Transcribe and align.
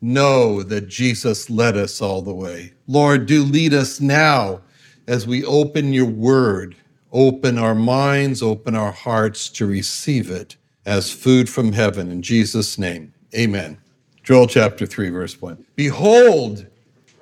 know 0.00 0.62
that 0.62 0.88
Jesus 0.88 1.50
led 1.50 1.76
us 1.76 2.00
all 2.00 2.22
the 2.22 2.34
way. 2.34 2.72
Lord, 2.86 3.26
do 3.26 3.42
lead 3.42 3.74
us 3.74 4.00
now 4.00 4.60
as 5.06 5.26
we 5.26 5.44
open 5.44 5.92
your 5.92 6.06
word, 6.06 6.76
open 7.12 7.58
our 7.58 7.74
minds, 7.74 8.42
open 8.42 8.74
our 8.74 8.92
hearts 8.92 9.48
to 9.50 9.66
receive 9.66 10.30
it 10.30 10.56
as 10.86 11.12
food 11.12 11.48
from 11.48 11.72
heaven. 11.72 12.10
In 12.10 12.22
Jesus' 12.22 12.78
name, 12.78 13.12
amen. 13.34 13.78
Joel 14.22 14.46
chapter 14.46 14.86
3, 14.86 15.10
verse 15.10 15.40
1. 15.40 15.64
Behold, 15.76 16.66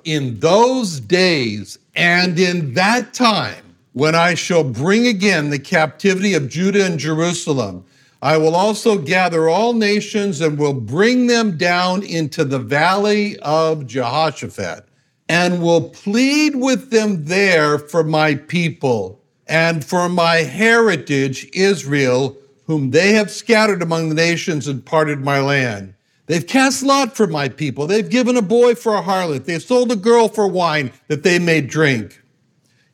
in 0.03 0.39
those 0.39 0.99
days 0.99 1.79
and 1.95 2.37
in 2.39 2.73
that 2.75 3.13
time, 3.13 3.75
when 3.93 4.15
I 4.15 4.33
shall 4.33 4.63
bring 4.63 5.07
again 5.07 5.49
the 5.49 5.59
captivity 5.59 6.33
of 6.35 6.49
Judah 6.49 6.85
and 6.85 6.99
Jerusalem, 6.99 7.83
I 8.21 8.37
will 8.37 8.55
also 8.55 8.97
gather 8.97 9.47
all 9.47 9.73
nations 9.73 10.41
and 10.41 10.57
will 10.57 10.73
bring 10.73 11.27
them 11.27 11.57
down 11.57 12.03
into 12.03 12.43
the 12.43 12.59
valley 12.59 13.37
of 13.39 13.87
Jehoshaphat 13.87 14.85
and 15.29 15.61
will 15.61 15.89
plead 15.89 16.55
with 16.55 16.89
them 16.89 17.25
there 17.25 17.79
for 17.79 18.03
my 18.03 18.35
people 18.35 19.21
and 19.47 19.85
for 19.85 20.09
my 20.09 20.37
heritage, 20.37 21.47
Israel, 21.53 22.37
whom 22.67 22.91
they 22.91 23.13
have 23.13 23.31
scattered 23.31 23.81
among 23.81 24.09
the 24.09 24.15
nations 24.15 24.67
and 24.67 24.85
parted 24.85 25.21
my 25.21 25.39
land. 25.39 25.93
They've 26.25 26.45
cast 26.45 26.83
lot 26.83 27.15
for 27.15 27.25
my 27.25 27.49
people. 27.49 27.87
They've 27.87 28.07
given 28.07 28.37
a 28.37 28.41
boy 28.41 28.75
for 28.75 28.95
a 28.95 29.01
harlot. 29.01 29.45
They've 29.45 29.63
sold 29.63 29.91
a 29.91 29.95
girl 29.95 30.27
for 30.27 30.47
wine 30.47 30.91
that 31.07 31.23
they 31.23 31.39
may 31.39 31.61
drink. 31.61 32.18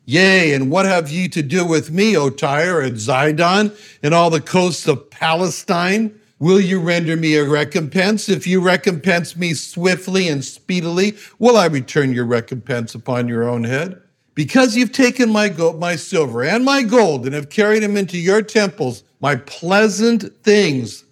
Yea, 0.06 0.54
and 0.54 0.70
what 0.70 0.86
have 0.86 1.10
ye 1.10 1.28
to 1.28 1.42
do 1.42 1.66
with 1.66 1.90
me, 1.90 2.16
O 2.16 2.30
Tyre 2.30 2.80
and 2.80 2.96
Zidon, 2.96 3.76
and 4.02 4.14
all 4.14 4.30
the 4.30 4.40
coasts 4.40 4.88
of 4.88 5.10
Palestine? 5.10 6.18
Will 6.38 6.60
you 6.60 6.80
render 6.80 7.16
me 7.16 7.34
a 7.34 7.44
recompense? 7.44 8.28
If 8.28 8.46
you 8.46 8.60
recompense 8.60 9.36
me 9.36 9.52
swiftly 9.52 10.28
and 10.28 10.44
speedily, 10.44 11.16
will 11.38 11.56
I 11.56 11.66
return 11.66 12.12
your 12.12 12.26
recompense 12.26 12.94
upon 12.94 13.28
your 13.28 13.48
own 13.48 13.64
head? 13.64 14.00
Because 14.34 14.76
you've 14.76 14.92
taken 14.92 15.30
my 15.30 15.48
gold, 15.48 15.78
my 15.80 15.96
silver, 15.96 16.44
and 16.44 16.64
my 16.64 16.82
gold, 16.82 17.26
and 17.26 17.34
have 17.34 17.50
carried 17.50 17.82
them 17.82 17.96
into 17.96 18.18
your 18.18 18.42
temples, 18.42 19.02
my 19.20 19.36
pleasant 19.36 20.24
things 20.42 21.04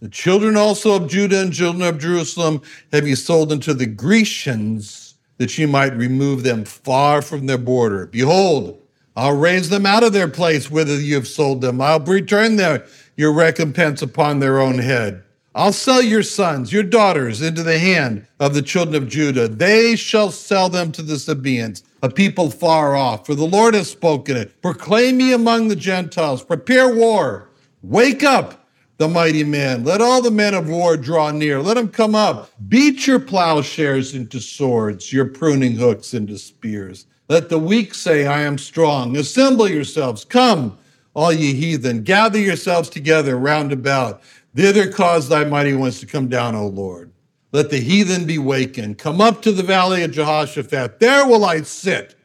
the 0.00 0.08
children 0.08 0.56
also 0.56 0.94
of 0.94 1.10
Judah 1.10 1.42
and 1.42 1.52
children 1.52 1.82
of 1.82 1.98
Jerusalem 1.98 2.62
have 2.90 3.06
you 3.06 3.16
sold 3.16 3.52
unto 3.52 3.74
the 3.74 3.84
Grecians, 3.84 5.09
that 5.40 5.56
ye 5.56 5.64
might 5.64 5.96
remove 5.96 6.42
them 6.42 6.66
far 6.66 7.22
from 7.22 7.46
their 7.46 7.56
border. 7.56 8.04
Behold, 8.04 8.78
I'll 9.16 9.38
raise 9.38 9.70
them 9.70 9.86
out 9.86 10.04
of 10.04 10.12
their 10.12 10.28
place 10.28 10.70
whither 10.70 11.00
you 11.00 11.14
have 11.14 11.26
sold 11.26 11.62
them. 11.62 11.80
I'll 11.80 11.98
return 11.98 12.56
their, 12.56 12.84
your 13.16 13.32
recompense 13.32 14.02
upon 14.02 14.40
their 14.40 14.60
own 14.60 14.76
head. 14.76 15.22
I'll 15.54 15.72
sell 15.72 16.02
your 16.02 16.22
sons, 16.22 16.74
your 16.74 16.82
daughters 16.82 17.40
into 17.40 17.62
the 17.62 17.78
hand 17.78 18.26
of 18.38 18.52
the 18.52 18.60
children 18.60 19.02
of 19.02 19.08
Judah. 19.08 19.48
They 19.48 19.96
shall 19.96 20.30
sell 20.30 20.68
them 20.68 20.92
to 20.92 21.00
the 21.00 21.18
Sabaeans, 21.18 21.84
a 22.02 22.10
people 22.10 22.50
far 22.50 22.94
off. 22.94 23.24
For 23.24 23.34
the 23.34 23.46
Lord 23.46 23.72
has 23.72 23.90
spoken 23.90 24.36
it. 24.36 24.60
Proclaim 24.60 25.20
ye 25.20 25.32
among 25.32 25.68
the 25.68 25.74
Gentiles, 25.74 26.44
prepare 26.44 26.94
war. 26.94 27.48
Wake 27.82 28.22
up 28.22 28.59
the 29.00 29.08
mighty 29.08 29.44
man. 29.44 29.82
Let 29.82 30.02
all 30.02 30.20
the 30.20 30.30
men 30.30 30.52
of 30.52 30.68
war 30.68 30.94
draw 30.94 31.30
near. 31.30 31.62
Let 31.62 31.78
them 31.78 31.88
come 31.88 32.14
up. 32.14 32.50
Beat 32.68 33.06
your 33.06 33.18
plowshares 33.18 34.14
into 34.14 34.40
swords, 34.40 35.10
your 35.10 35.24
pruning 35.24 35.72
hooks 35.72 36.12
into 36.12 36.36
spears. 36.36 37.06
Let 37.30 37.48
the 37.48 37.58
weak 37.58 37.94
say, 37.94 38.26
I 38.26 38.42
am 38.42 38.58
strong. 38.58 39.16
Assemble 39.16 39.70
yourselves. 39.70 40.26
Come, 40.26 40.76
all 41.14 41.32
ye 41.32 41.54
heathen. 41.54 42.02
Gather 42.02 42.38
yourselves 42.38 42.90
together 42.90 43.38
round 43.38 43.72
about. 43.72 44.20
Thither 44.54 44.92
cause 44.92 45.30
thy 45.30 45.44
mighty 45.44 45.72
ones 45.72 45.98
to 46.00 46.06
come 46.06 46.28
down, 46.28 46.54
O 46.54 46.66
Lord. 46.66 47.10
Let 47.52 47.70
the 47.70 47.80
heathen 47.80 48.26
be 48.26 48.36
wakened. 48.36 48.98
Come 48.98 49.22
up 49.22 49.40
to 49.42 49.52
the 49.52 49.62
valley 49.62 50.02
of 50.02 50.10
Jehoshaphat. 50.10 51.00
There 51.00 51.26
will 51.26 51.46
I 51.46 51.62
sit 51.62 52.16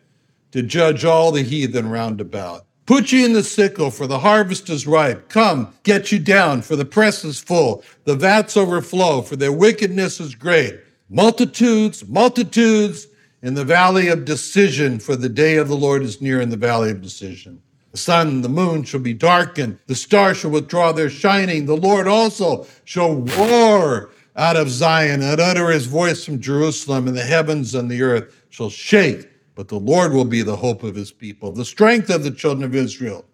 to 0.51 0.61
judge 0.61 1.05
all 1.05 1.31
the 1.31 1.43
heathen 1.43 1.89
round 1.89 2.19
about. 2.19 2.65
Put 2.85 3.11
ye 3.11 3.25
in 3.25 3.33
the 3.33 3.43
sickle, 3.43 3.89
for 3.89 4.05
the 4.05 4.19
harvest 4.19 4.69
is 4.69 4.85
ripe. 4.85 5.27
Come, 5.27 5.73
get 5.83 6.11
you 6.11 6.19
down, 6.19 6.61
for 6.61 6.75
the 6.75 6.85
press 6.85 7.25
is 7.25 7.39
full. 7.39 7.83
The 8.03 8.15
vats 8.15 8.55
overflow, 8.55 9.23
for 9.23 9.35
their 9.35 9.51
wickedness 9.51 10.19
is 10.19 10.35
great. 10.35 10.79
Multitudes, 11.09 12.07
multitudes 12.07 13.07
in 13.41 13.55
the 13.55 13.65
valley 13.65 14.07
of 14.07 14.25
decision, 14.25 14.99
for 14.99 15.15
the 15.15 15.29
day 15.29 15.57
of 15.57 15.67
the 15.67 15.75
Lord 15.75 16.03
is 16.03 16.21
near 16.21 16.39
in 16.41 16.49
the 16.49 16.57
valley 16.57 16.91
of 16.91 17.01
decision. 17.01 17.61
The 17.91 17.97
sun 17.97 18.27
and 18.27 18.43
the 18.43 18.49
moon 18.49 18.83
shall 18.83 18.99
be 18.99 19.13
darkened. 19.13 19.79
The 19.87 19.95
stars 19.95 20.37
shall 20.37 20.51
withdraw 20.51 20.91
their 20.91 21.09
shining. 21.09 21.65
The 21.65 21.77
Lord 21.77 22.07
also 22.07 22.67
shall 22.83 23.15
roar 23.15 24.11
out 24.35 24.57
of 24.57 24.69
Zion 24.69 25.21
and 25.23 25.39
utter 25.39 25.69
his 25.69 25.85
voice 25.87 26.25
from 26.25 26.39
Jerusalem, 26.41 27.07
and 27.07 27.17
the 27.17 27.23
heavens 27.23 27.73
and 27.73 27.89
the 27.89 28.03
earth 28.03 28.45
shall 28.49 28.69
shake 28.69 29.29
but 29.55 29.69
the 29.69 29.79
Lord 29.79 30.13
will 30.13 30.25
be 30.25 30.41
the 30.41 30.57
hope 30.57 30.83
of 30.83 30.95
his 30.95 31.11
people, 31.11 31.51
the 31.51 31.65
strength 31.65 32.09
of 32.09 32.23
the 32.23 32.31
children 32.31 32.63
of 32.63 32.75
Israel. 32.75 33.25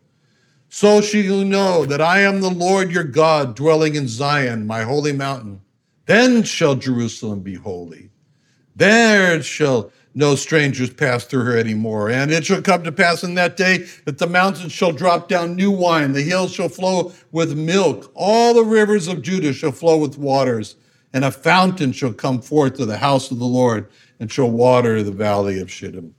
So 0.70 1.02
shall 1.02 1.22
you 1.22 1.44
know 1.44 1.86
that 1.86 2.00
I 2.00 2.22
am 2.22 2.40
the 2.40 2.50
Lord 2.50 2.92
your 2.92 3.04
God, 3.04 3.56
dwelling 3.56 3.96
in 3.96 4.08
Zion, 4.08 4.66
my 4.66 4.84
holy 4.84 5.12
mountain. 5.12 5.62
Then 6.06 6.44
shall 6.44 6.76
Jerusalem 6.76 7.42
be 7.42 7.56
holy. 7.56 8.10
There 8.76 9.42
shall 9.44 9.92
no 10.14 10.36
strangers 10.36 10.90
pass 10.90 11.26
through 11.26 11.44
her 11.44 11.58
anymore. 11.58 12.10
And 12.10 12.32
it 12.32 12.46
shall 12.46 12.62
come 12.62 12.84
to 12.84 12.92
pass 12.92 13.24
in 13.24 13.36
that 13.36 13.58
day 13.58 13.86
that 14.06 14.18
the 14.18 14.28
mountains 14.28 14.72
shall 14.72 14.92
drop 14.92 15.28
down 15.28 15.56
new 15.56 15.72
wine, 15.72 16.14
the 16.14 16.22
hills 16.22 16.54
shall 16.54 16.70
flow 16.70 17.14
with 17.32 17.58
milk, 17.58 18.12
all 18.14 18.54
the 18.54 18.64
rivers 18.64 19.08
of 19.08 19.22
Judah 19.22 19.54
shall 19.54 19.72
flow 19.72 19.98
with 19.98 20.18
waters, 20.18 20.76
and 21.14 21.26
a 21.26 21.32
fountain 21.32 21.92
shall 21.92 22.14
come 22.14 22.42
forth 22.42 22.76
to 22.76 22.86
the 22.86 22.98
house 22.98 23.32
of 23.32 23.40
the 23.40 23.46
Lord 23.46 23.90
and 24.22 24.32
shall 24.32 24.52
water 24.52 25.02
the 25.02 25.12
valley 25.12 25.60
of 25.60 25.72
Shittim. 25.72 26.14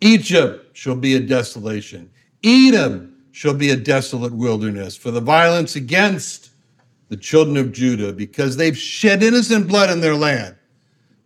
Egypt 0.00 0.74
shall 0.74 0.94
be 0.94 1.16
a 1.16 1.20
desolation. 1.20 2.08
Edom 2.44 3.16
shall 3.32 3.52
be 3.52 3.70
a 3.70 3.76
desolate 3.76 4.32
wilderness 4.32 4.96
for 4.96 5.10
the 5.10 5.20
violence 5.20 5.74
against 5.74 6.50
the 7.08 7.16
children 7.16 7.56
of 7.56 7.72
Judah, 7.72 8.12
because 8.12 8.56
they've 8.56 8.78
shed 8.78 9.24
innocent 9.24 9.66
blood 9.66 9.90
in 9.90 10.00
their 10.00 10.14
land. 10.14 10.54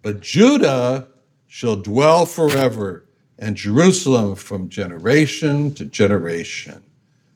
But 0.01 0.21
Judah 0.21 1.07
shall 1.47 1.77
dwell 1.77 2.25
forever, 2.25 3.05
and 3.39 3.55
Jerusalem 3.55 4.37
from 4.37 4.71
generation 4.71 5.75
to 5.75 5.85
generation. 5.85 6.83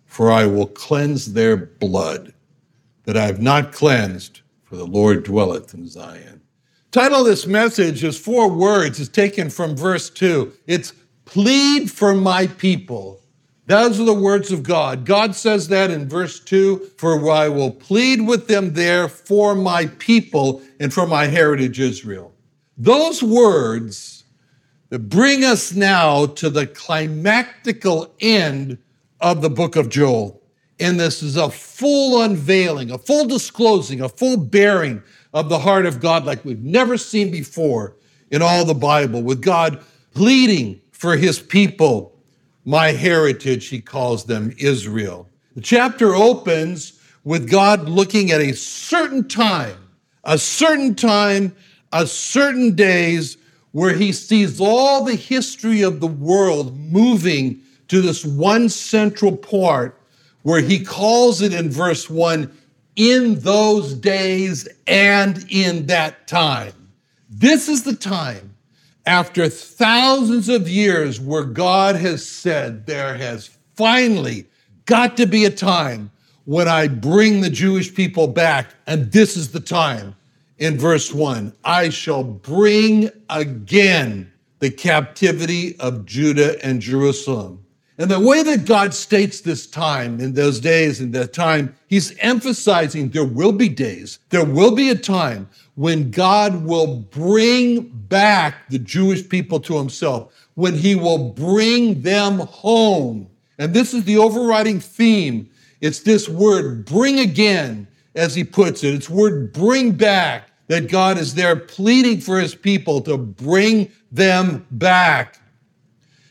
For 0.06 0.33
I 0.33 0.47
will 0.47 0.69
cleanse 0.69 1.35
their 1.35 1.56
blood 1.56 2.33
that 3.05 3.19
I 3.19 3.27
have 3.27 3.43
not 3.43 3.73
cleansed, 3.73 4.41
for 4.65 4.77
the 4.77 4.87
Lord 4.87 5.25
dwelleth 5.25 5.75
in 5.75 5.87
Zion. 5.87 6.41
Title 6.90 7.20
of 7.20 7.26
this 7.26 7.46
message 7.46 8.02
is 8.02 8.19
four 8.19 8.50
words. 8.50 8.99
It's 8.99 9.11
taken 9.11 9.50
from 9.50 9.76
verse 9.76 10.08
two. 10.08 10.52
It's 10.67 10.94
plead 11.26 11.90
for 11.90 12.14
my 12.14 12.46
people. 12.46 13.20
Those 13.67 14.00
are 14.00 14.05
the 14.05 14.14
words 14.14 14.50
of 14.50 14.62
God. 14.62 15.05
God 15.05 15.35
says 15.35 15.69
that 15.69 15.90
in 15.90 16.08
verse 16.08 16.40
2 16.40 16.93
For 16.96 17.31
I 17.31 17.50
will 17.50 17.70
plead 17.70 18.26
with 18.26 18.49
them 18.49 18.73
there 18.73 19.08
for 19.08 19.55
my 19.55 19.87
people 19.99 20.62
and 20.81 20.93
for 20.93 21.06
my 21.06 21.26
heritage 21.26 21.79
Israel. 21.79 22.32
Those 22.79 23.23
words 23.23 24.25
that 24.88 25.11
bring 25.11 25.44
us 25.44 25.75
now 25.75 26.25
to 26.25 26.49
the 26.49 26.67
climactical 26.67 28.11
end 28.20 28.79
of 29.20 29.43
the 29.43 29.50
book 29.50 29.76
of 29.76 29.91
Joel. 29.91 30.43
And 30.81 30.99
this 30.99 31.23
is 31.23 31.37
a 31.37 31.50
full 31.50 32.23
unveiling, 32.23 32.91
a 32.91 32.96
full 32.96 33.26
disclosing, 33.26 34.00
a 34.00 34.08
full 34.08 34.38
bearing 34.38 35.02
of 35.33 35.49
the 35.49 35.59
heart 35.59 35.87
of 35.87 36.01
God 36.01 36.25
like 36.25 36.45
we've 36.45 36.63
never 36.63 36.97
seen 36.97 37.31
before 37.31 37.97
in 38.31 38.43
all 38.43 38.65
the 38.65 38.75
Bible, 38.75 39.23
with 39.23 39.41
God 39.41 39.83
pleading 40.15 40.81
for 40.91 41.17
his 41.17 41.39
people 41.39 42.15
my 42.65 42.89
heritage, 42.89 43.69
he 43.69 43.81
calls 43.81 44.25
them 44.25 44.55
Israel. 44.59 45.27
The 45.55 45.63
chapter 45.63 46.15
opens 46.15 47.01
with 47.25 47.51
God 47.51 47.89
looking 47.89 48.31
at 48.31 48.43
a 48.43 48.53
certain 48.53 49.27
time, 49.27 49.77
a 50.25 50.37
certain 50.37 50.95
time, 50.95 51.57
a 51.95 52.07
certain 52.07 52.75
days 52.75 53.39
where 53.73 53.95
he 53.95 54.13
sees 54.13 54.61
all 54.61 55.03
the 55.03 55.15
history 55.15 55.81
of 55.81 56.01
the 56.01 56.07
world 56.07 56.79
moving 56.79 57.61
to 57.89 58.03
this 58.03 58.25
one 58.25 58.69
central 58.69 59.35
part 59.35 59.99
where 60.43 60.61
he 60.61 60.85
calls 60.85 61.41
it 61.41 61.55
in 61.55 61.71
verse 61.71 62.11
1 62.11 62.55
in 62.99 63.39
those 63.39 63.95
days 63.95 64.69
and 64.89 65.47
in 65.49 65.87
that 65.87 66.27
time. 66.27 66.73
This 67.31 67.69
is 67.69 67.85
the 67.85 67.95
time 67.95 68.56
after 69.06 69.49
thousands 69.49 70.49
of 70.49 70.69
years 70.69 71.21
where 71.21 71.45
God 71.45 71.95
has 71.95 72.27
said 72.27 72.87
there 72.87 73.17
has 73.17 73.56
finally 73.77 74.47
got 74.85 75.17
to 75.17 75.27
be 75.27 75.45
a 75.45 75.50
time 75.50 76.11
when 76.45 76.67
I 76.67 76.89
bring 76.89 77.41
the 77.41 77.50
Jewish 77.50 77.95
people 77.95 78.27
back, 78.27 78.75
and 78.87 79.12
this 79.12 79.37
is 79.37 79.53
the 79.53 79.61
time. 79.61 80.17
In 80.59 80.77
verse 80.77 81.15
1, 81.15 81.53
I 81.62 81.91
shall 81.91 82.25
bring 82.25 83.11
again 83.31 84.33
the 84.59 84.71
captivity 84.71 85.79
of 85.79 86.05
Judah 86.05 86.62
and 86.67 86.81
Jerusalem. 86.83 87.65
And 88.00 88.09
the 88.09 88.21
way 88.21 88.45
that 88.45 88.65
God 88.65 88.95
states 88.95 89.41
this 89.41 89.67
time 89.67 90.21
in 90.21 90.35
those 90.35 90.61
days, 90.61 91.00
in 91.00 91.11
that 91.12 91.33
time, 91.33 91.75
he's 91.89 92.17
emphasizing 92.19 93.09
there 93.09 93.25
will 93.25 93.50
be 93.50 93.69
days, 93.69 94.21
there 94.31 94.45
will 94.45 94.75
be 94.75 94.91
a 94.91 94.95
time 94.95 95.49
when 95.75 96.12
God 96.12 96.65
will 96.65 96.87
bring 96.87 97.91
back 98.09 98.69
the 98.69 98.79
Jewish 98.79 99.29
people 99.29 99.59
to 99.61 99.77
himself, 99.77 100.33
when 100.55 100.75
he 100.75 100.95
will 100.95 101.31
bring 101.31 102.03
them 102.03 102.39
home. 102.39 103.29
And 103.59 103.75
this 103.75 103.93
is 103.93 104.05
the 104.05 104.19
overriding 104.19 104.79
theme. 104.79 105.51
It's 105.81 106.01
this 106.01 106.29
word, 106.29 106.85
bring 106.85 107.19
again, 107.19 107.89
as 108.15 108.35
he 108.35 108.44
puts 108.44 108.85
it. 108.85 108.94
It's 108.94 109.11
word 109.11 109.53
bring 109.53 109.93
back, 109.93 110.51
that 110.69 110.89
God 110.89 111.19
is 111.19 111.35
there 111.35 111.56
pleading 111.56 112.21
for 112.21 112.39
his 112.39 112.55
people 112.55 113.01
to 113.03 113.17
bring 113.17 113.91
them 114.12 114.67
back. 114.71 115.41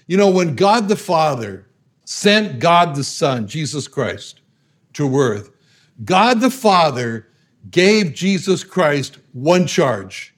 You 0.08 0.18
know, 0.18 0.30
when 0.30 0.56
God 0.56 0.88
the 0.88 0.96
Father 0.96 1.68
sent 2.06 2.60
God 2.60 2.96
the 2.96 3.04
Son, 3.04 3.48
Jesus 3.48 3.88
Christ, 3.88 4.40
to 4.94 5.18
earth, 5.18 5.52
God 6.04 6.40
the 6.40 6.50
Father 6.50 7.28
gave 7.70 8.14
Jesus 8.14 8.64
Christ 8.64 9.18
one 9.34 9.68
charge. 9.68 10.34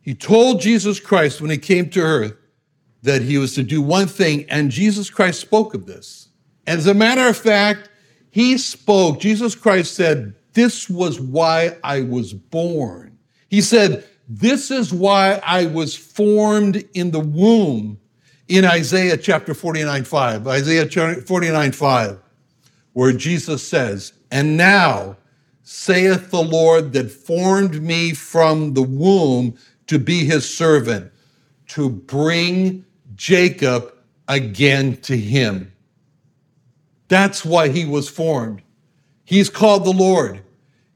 He 0.00 0.14
told 0.14 0.60
Jesus 0.60 0.98
Christ 0.98 1.40
when 1.40 1.50
he 1.50 1.58
came 1.58 1.90
to 1.90 2.00
earth 2.00 2.34
that 3.02 3.22
he 3.22 3.38
was 3.38 3.54
to 3.54 3.62
do 3.62 3.82
one 3.82 4.06
thing, 4.06 4.46
and 4.48 4.70
Jesus 4.70 5.10
Christ 5.10 5.40
spoke 5.40 5.74
of 5.74 5.86
this. 5.86 6.28
And 6.66 6.78
as 6.78 6.86
a 6.86 6.94
matter 6.94 7.28
of 7.28 7.36
fact, 7.36 7.90
he 8.30 8.56
spoke, 8.58 9.20
Jesus 9.20 9.54
Christ 9.54 9.94
said, 9.94 10.34
This 10.52 10.88
was 10.88 11.20
why 11.20 11.76
I 11.82 12.02
was 12.02 12.32
born. 12.32 13.18
He 13.48 13.60
said, 13.60 14.06
This 14.28 14.70
is 14.70 14.92
why 14.92 15.40
I 15.44 15.66
was 15.66 15.96
formed 15.96 16.84
in 16.94 17.10
the 17.10 17.20
womb 17.20 17.98
in 18.50 18.64
Isaiah 18.64 19.16
chapter 19.16 19.54
49 19.54 20.04
5. 20.04 20.48
Isaiah 20.48 21.22
49 21.22 21.72
5, 21.72 22.18
where 22.92 23.12
Jesus 23.12 23.66
says, 23.66 24.12
And 24.30 24.56
now, 24.56 25.16
saith 25.62 26.32
the 26.32 26.42
Lord 26.42 26.92
that 26.94 27.12
formed 27.12 27.80
me 27.80 28.12
from 28.12 28.74
the 28.74 28.82
womb 28.82 29.56
to 29.86 30.00
be 30.00 30.24
his 30.24 30.52
servant, 30.52 31.12
to 31.68 31.88
bring 31.88 32.84
Jacob 33.14 33.94
again 34.26 34.96
to 35.02 35.16
him. 35.16 35.72
That's 37.06 37.44
why 37.44 37.68
he 37.68 37.84
was 37.84 38.08
formed. 38.08 38.62
He's 39.24 39.48
called 39.48 39.84
the 39.84 39.92
Lord 39.92 40.42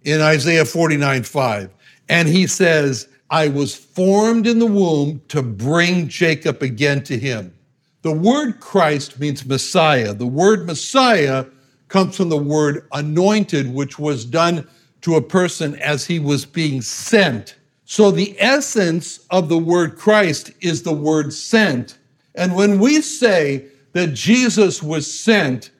in 0.03 0.21
Isaiah 0.21 0.65
49 0.65 1.23
5. 1.23 1.71
And 2.09 2.27
he 2.27 2.49
says, 2.49 3.09
I 3.35 3.49
was 3.49 3.75
formed 3.75 4.47
in 4.47 4.61
the 4.61 4.67
womb 4.67 5.21
to 5.27 5.43
bring 5.43 6.07
Jacob 6.07 6.63
again 6.63 7.03
to 7.03 7.19
him. 7.19 7.53
The 8.03 8.13
word 8.13 8.61
Christ 8.61 9.19
means 9.19 9.45
Messiah. 9.45 10.15
The 10.15 10.25
word 10.25 10.67
Messiah 10.67 11.45
comes 11.89 12.17
from 12.17 12.29
the 12.29 12.37
word 12.37 12.87
anointed, 12.93 13.75
which 13.75 13.99
was 13.99 14.25
done 14.25 14.69
to 15.01 15.17
a 15.17 15.21
person 15.21 15.75
as 15.81 16.07
he 16.07 16.21
was 16.21 16.45
being 16.45 16.81
sent. 16.81 17.57
So 17.87 18.13
the 18.13 18.37
essence 18.39 19.27
of 19.31 19.49
the 19.49 19.59
word 19.59 19.97
Christ 19.99 20.53
is 20.61 20.85
the 20.85 20.95
word 20.95 21.33
sent. 21.33 21.99
And 22.37 22.55
when 22.55 22.79
we 22.79 23.01
say 23.01 23.65
that 23.95 24.15
Jesus 24.15 24.81
was 24.81 25.13
sent, 25.13 25.73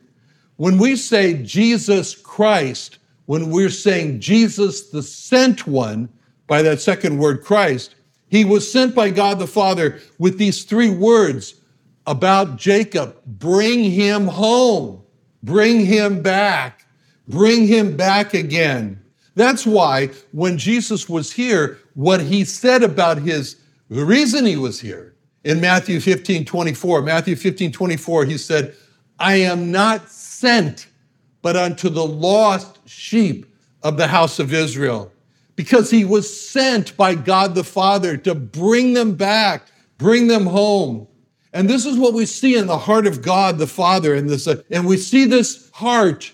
when 0.57 0.77
we 0.77 0.97
say 0.97 1.35
Jesus 1.45 2.17
Christ, 2.17 2.99
when 3.27 3.53
we're 3.53 3.71
saying 3.71 4.19
Jesus 4.19 4.91
the 4.91 5.05
sent 5.05 5.69
one, 5.69 6.09
by 6.47 6.63
that 6.63 6.81
second 6.81 7.19
word 7.19 7.43
Christ, 7.43 7.95
he 8.29 8.45
was 8.45 8.71
sent 8.71 8.95
by 8.95 9.11
God 9.11 9.39
the 9.39 9.47
Father 9.47 10.01
with 10.19 10.39
these 10.39 10.65
three 10.65 10.91
words 10.91 11.55
about 12.07 12.57
Jacob 12.57 13.17
bring 13.27 13.85
him 13.85 14.27
home. 14.27 15.03
Bring 15.43 15.85
him 15.85 16.23
back. 16.23 16.87
Bring 17.29 17.67
him 17.67 17.97
back 17.97 18.35
again. 18.35 19.03
That's 19.35 19.67
why 19.67 20.09
when 20.33 20.59
Jesus 20.59 21.09
was 21.09 21.33
here, 21.33 21.79
what 21.95 22.21
he 22.21 22.45
said 22.45 22.83
about 22.83 23.19
his, 23.19 23.57
the 23.89 24.05
reason 24.05 24.47
he 24.47 24.57
was 24.57 24.81
here 24.81 25.15
in 25.45 25.61
Matthew 25.61 26.01
15, 26.01 26.45
24, 26.45 27.03
Matthew 27.03 27.37
15, 27.37 27.73
24, 27.73 28.25
he 28.25 28.39
said, 28.39 28.75
I 29.19 29.37
am 29.37 29.71
not 29.71 30.11
sent 30.11 30.89
but 31.43 31.57
unto 31.57 31.91
the 31.91 32.07
lost 32.07 32.79
sheep 32.89 33.45
of 33.83 33.99
the 33.99 34.07
house 34.07 34.39
of 34.39 34.55
Israel. 34.55 35.13
Because 35.57 35.91
he 35.91 36.05
was 36.05 36.51
sent 36.51 36.97
by 36.97 37.15
God 37.15 37.55
the 37.55 37.65
Father 37.65 38.17
to 38.19 38.35
bring 38.35 38.95
them 38.95 39.15
back, 39.15 39.71
bring 39.99 40.27
them 40.27 40.47
home. 40.47 41.07
And 41.53 41.71
this 41.71 41.87
is 41.87 41.97
what 41.97 42.15
we 42.15 42.27
see 42.27 42.57
in 42.57 42.67
the 42.67 42.79
heart 42.79 43.07
of 43.07 43.23
God 43.23 43.59
the 43.59 43.67
Father. 43.67 44.15
And, 44.15 44.29
this, 44.29 44.47
and 44.47 44.87
we 44.87 44.97
see 44.97 45.25
this 45.25 45.71
heart 45.71 46.33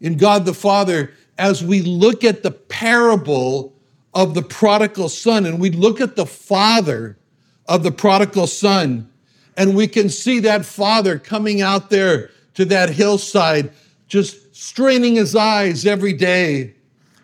in 0.00 0.16
God 0.16 0.44
the 0.44 0.54
Father 0.54 1.12
as 1.38 1.64
we 1.64 1.82
look 1.82 2.24
at 2.24 2.42
the 2.42 2.50
parable 2.50 3.74
of 4.14 4.34
the 4.34 4.42
prodigal 4.42 5.10
son 5.10 5.44
and 5.44 5.60
we 5.60 5.70
look 5.70 6.00
at 6.00 6.16
the 6.16 6.24
father 6.24 7.18
of 7.66 7.82
the 7.82 7.92
prodigal 7.92 8.46
son. 8.46 9.10
And 9.58 9.76
we 9.76 9.86
can 9.86 10.08
see 10.08 10.40
that 10.40 10.64
father 10.64 11.18
coming 11.18 11.60
out 11.60 11.90
there 11.90 12.30
to 12.54 12.64
that 12.66 12.90
hillside, 12.90 13.72
just 14.08 14.56
straining 14.56 15.16
his 15.16 15.36
eyes 15.36 15.84
every 15.84 16.14
day 16.14 16.75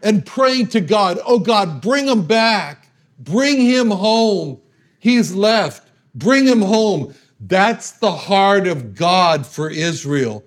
and 0.03 0.27
praying 0.27 0.69
to 0.69 0.81
God, 0.81 1.19
Oh 1.25 1.39
God, 1.39 1.81
bring 1.81 2.07
him 2.07 2.27
back, 2.27 2.89
bring 3.19 3.61
him 3.61 3.91
home. 3.91 4.61
He's 4.99 5.35
left. 5.35 5.89
Bring 6.15 6.47
him 6.47 6.61
home. 6.61 7.15
That's 7.41 7.93
the 7.93 8.13
heart 8.13 8.67
of 8.67 8.95
God 8.95 9.47
for 9.47 9.71
Israel 9.71 10.45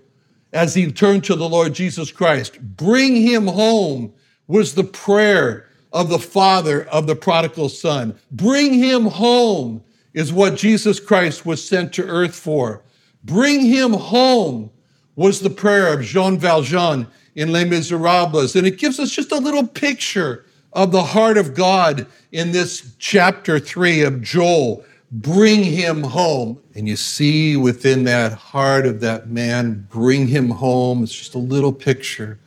as 0.53 0.73
he 0.73 0.91
turned 0.91 1.23
to 1.25 1.35
the 1.35 1.49
Lord 1.49 1.73
Jesus 1.73 2.11
Christ. 2.11 2.61
Bring 2.61 3.15
him 3.15 3.47
home 3.47 4.13
was 4.47 4.75
the 4.75 4.83
prayer 4.83 5.67
of 5.91 6.09
the 6.09 6.19
father 6.19 6.85
of 6.85 7.07
the 7.07 7.15
prodigal 7.15 7.69
son. 7.69 8.17
Bring 8.31 8.73
him 8.73 9.05
home 9.05 9.83
is 10.13 10.31
what 10.31 10.55
Jesus 10.55 10.99
Christ 10.99 11.45
was 11.45 11.67
sent 11.67 11.91
to 11.93 12.05
earth 12.05 12.35
for. 12.35 12.83
Bring 13.23 13.61
him 13.61 13.91
home 13.91 14.69
was 15.15 15.41
the 15.41 15.49
prayer 15.49 15.91
of 15.91 16.03
Jean 16.03 16.37
Valjean 16.37 17.07
in 17.35 17.51
Les 17.51 17.65
Miserables. 17.65 18.55
And 18.55 18.65
it 18.65 18.77
gives 18.77 18.99
us 18.99 19.11
just 19.11 19.31
a 19.31 19.37
little 19.37 19.67
picture 19.67 20.45
of 20.73 20.91
the 20.91 21.03
heart 21.03 21.37
of 21.37 21.53
God 21.53 22.07
in 22.31 22.51
this 22.51 22.95
chapter 22.97 23.59
three 23.59 24.01
of 24.01 24.21
Joel 24.21 24.83
bring 25.11 25.63
him 25.63 26.03
home. 26.03 26.61
And 26.75 26.87
you 26.87 26.95
see 26.95 27.55
within 27.55 28.03
that 28.05 28.33
heart 28.33 28.85
of 28.85 28.99
that 29.01 29.29
man, 29.29 29.87
bring 29.89 30.27
him 30.27 30.49
home. 30.49 31.03
It's 31.03 31.15
just 31.15 31.35
a 31.35 31.39
little 31.39 31.71
picture 31.71 32.39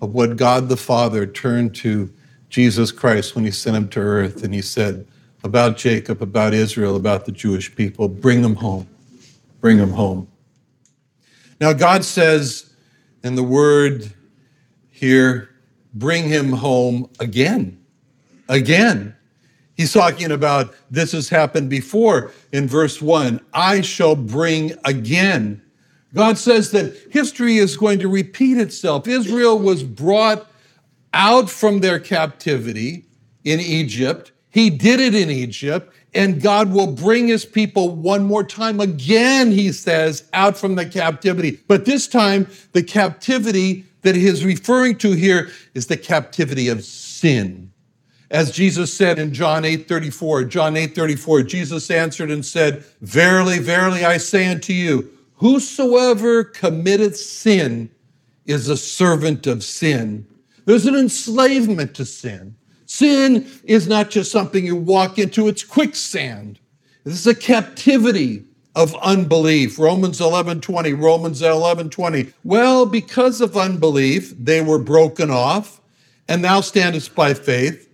of 0.00 0.14
what 0.14 0.36
God 0.36 0.68
the 0.68 0.76
Father 0.76 1.26
turned 1.26 1.74
to 1.76 2.12
Jesus 2.48 2.92
Christ 2.92 3.34
when 3.34 3.44
he 3.44 3.50
sent 3.50 3.76
him 3.76 3.88
to 3.90 4.00
earth. 4.00 4.42
And 4.42 4.54
he 4.54 4.62
said 4.62 5.06
about 5.42 5.76
Jacob, 5.76 6.22
about 6.22 6.54
Israel, 6.54 6.96
about 6.96 7.26
the 7.26 7.32
Jewish 7.32 7.74
people, 7.74 8.08
bring 8.08 8.42
them 8.42 8.56
home. 8.56 8.88
Bring 9.60 9.76
them 9.76 9.90
home. 9.90 10.28
Now, 11.60 11.72
God 11.72 12.04
says 12.04 12.74
in 13.22 13.34
the 13.34 13.42
word 13.42 14.12
here, 15.04 15.50
bring 15.92 16.28
him 16.28 16.50
home 16.50 17.08
again. 17.20 17.78
Again. 18.48 19.14
He's 19.76 19.92
talking 19.92 20.30
about 20.30 20.74
this 20.90 21.12
has 21.12 21.28
happened 21.28 21.68
before 21.68 22.30
in 22.52 22.68
verse 22.68 23.02
1 23.02 23.40
I 23.52 23.80
shall 23.80 24.16
bring 24.16 24.72
again. 24.84 25.60
God 26.14 26.38
says 26.38 26.70
that 26.70 26.94
history 27.10 27.58
is 27.58 27.76
going 27.76 27.98
to 27.98 28.08
repeat 28.08 28.56
itself. 28.56 29.08
Israel 29.08 29.58
was 29.58 29.82
brought 29.82 30.48
out 31.12 31.50
from 31.50 31.80
their 31.80 31.98
captivity 31.98 33.04
in 33.42 33.58
Egypt. 33.58 34.30
He 34.50 34.70
did 34.70 35.00
it 35.00 35.16
in 35.16 35.28
Egypt, 35.28 35.92
and 36.14 36.40
God 36.40 36.72
will 36.72 36.92
bring 36.92 37.26
his 37.26 37.44
people 37.44 37.90
one 37.96 38.24
more 38.24 38.44
time 38.44 38.78
again, 38.78 39.50
he 39.50 39.72
says, 39.72 40.28
out 40.32 40.56
from 40.56 40.76
the 40.76 40.86
captivity. 40.86 41.58
But 41.66 41.84
this 41.84 42.06
time, 42.06 42.46
the 42.72 42.84
captivity 42.84 43.84
that 44.04 44.14
he 44.14 44.26
is 44.26 44.44
referring 44.44 44.96
to 44.98 45.12
here 45.12 45.50
is 45.74 45.86
the 45.86 45.96
captivity 45.96 46.68
of 46.68 46.84
sin. 46.84 47.72
As 48.30 48.50
Jesus 48.50 48.92
said 48.92 49.18
in 49.18 49.34
John 49.34 49.64
8 49.64 49.86
34, 49.86 50.44
John 50.44 50.76
8 50.76 50.94
34, 50.94 51.42
Jesus 51.42 51.90
answered 51.90 52.30
and 52.30 52.44
said, 52.44 52.84
Verily, 53.00 53.58
verily, 53.58 54.04
I 54.04 54.16
say 54.16 54.46
unto 54.46 54.72
you, 54.72 55.10
whosoever 55.34 56.44
committeth 56.44 57.16
sin 57.16 57.90
is 58.46 58.68
a 58.68 58.76
servant 58.76 59.46
of 59.46 59.62
sin. 59.62 60.26
There's 60.64 60.86
an 60.86 60.94
enslavement 60.94 61.94
to 61.94 62.04
sin. 62.04 62.56
Sin 62.86 63.50
is 63.64 63.88
not 63.88 64.10
just 64.10 64.30
something 64.30 64.64
you 64.64 64.76
walk 64.76 65.18
into, 65.18 65.48
it's 65.48 65.64
quicksand. 65.64 66.58
This 67.04 67.14
is 67.14 67.26
a 67.26 67.34
captivity 67.34 68.44
of 68.74 68.94
unbelief. 68.96 69.78
Romans 69.78 70.20
11 70.20 70.60
20, 70.60 70.92
Romans 70.94 71.42
11 71.42 71.90
20. 71.90 72.32
Well, 72.42 72.86
because 72.86 73.40
of 73.40 73.56
unbelief, 73.56 74.34
they 74.38 74.60
were 74.60 74.78
broken 74.78 75.30
off, 75.30 75.80
and 76.28 76.42
now 76.42 76.60
standest 76.60 77.14
by 77.14 77.34
faith. 77.34 77.88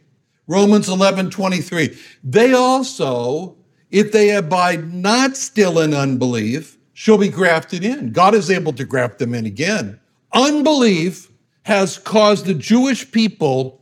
Romans 0.47 0.89
11 0.89 1.31
23. 1.31 1.97
They 2.25 2.53
also, 2.53 3.57
if 3.91 4.13
they 4.13 4.31
abide 4.31 4.93
not 4.93 5.37
still 5.37 5.79
in 5.79 5.95
unbelief, 5.95 6.77
shall 6.93 7.19
be 7.19 7.29
grafted 7.29 7.85
in. 7.85 8.13
God 8.13 8.35
is 8.35 8.51
able 8.51 8.73
to 8.75 8.85
graft 8.85 9.19
them 9.19 9.35
in 9.35 9.47
again. 9.47 10.01
Unbelief 10.33 11.31
has 11.63 11.99
caused 11.99 12.47
the 12.47 12.55
Jewish 12.55 13.11
people 13.11 13.81